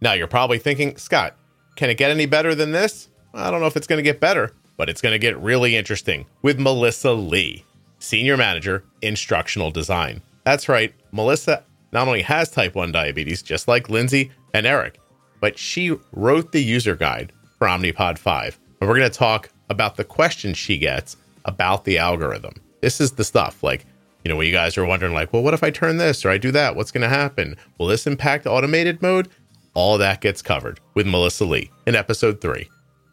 [0.00, 1.36] Now you're probably thinking, Scott,
[1.74, 3.08] can it get any better than this?
[3.34, 5.76] I don't know if it's going to get better, but it's going to get really
[5.76, 7.64] interesting with Melissa Lee,
[7.98, 10.22] senior manager, instructional design.
[10.44, 14.98] That's right, Melissa not only has type 1 diabetes, just like Lindsay and Eric,
[15.40, 18.58] but she wrote the user guide for Omnipod 5.
[18.80, 22.54] And we're going to talk about the questions she gets about the algorithm.
[22.80, 23.84] This is the stuff like,
[24.24, 26.30] you know, when you guys are wondering, like, well, what if I turn this or
[26.30, 26.74] I do that?
[26.74, 27.56] What's going to happen?
[27.78, 29.28] Will this impact automated mode?
[29.74, 32.68] All that gets covered with Melissa Lee in episode three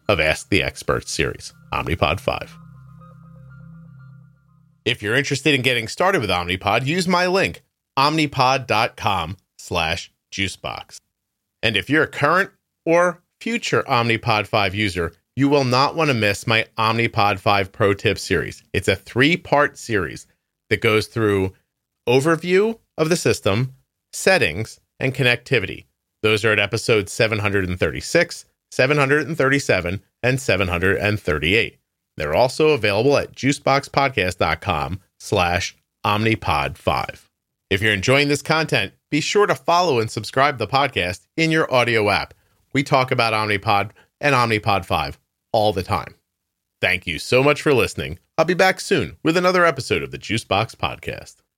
[0.10, 2.58] of Ask the Experts series, Omnipod 5.
[4.84, 7.62] If you're interested in getting started with Omnipod, use my link,
[7.98, 10.98] omnipod.com slash juicebox.
[11.62, 12.50] And if you're a current
[12.88, 17.94] or future Omnipod 5 user, you will not want to miss my Omnipod 5 Pro
[17.94, 18.64] Tip series.
[18.74, 20.26] It's a three part series
[20.72, 21.54] that goes through
[22.08, 23.76] overview of the system,
[24.12, 25.86] settings, and connectivity.
[26.24, 31.80] Those are at episode 736, 737, and 738.
[32.18, 37.26] They're also available at juiceboxpodcast.com slash omnipod5.
[37.70, 41.72] If you're enjoying this content, be sure to follow and subscribe the podcast in your
[41.74, 42.34] audio app.
[42.74, 43.92] We talk about Omnipod
[44.22, 45.20] and Omnipod 5
[45.52, 46.16] all the time.
[46.82, 48.20] Thank you so much for listening.
[48.38, 51.42] I'll be back soon with another episode of the Juicebox Podcast.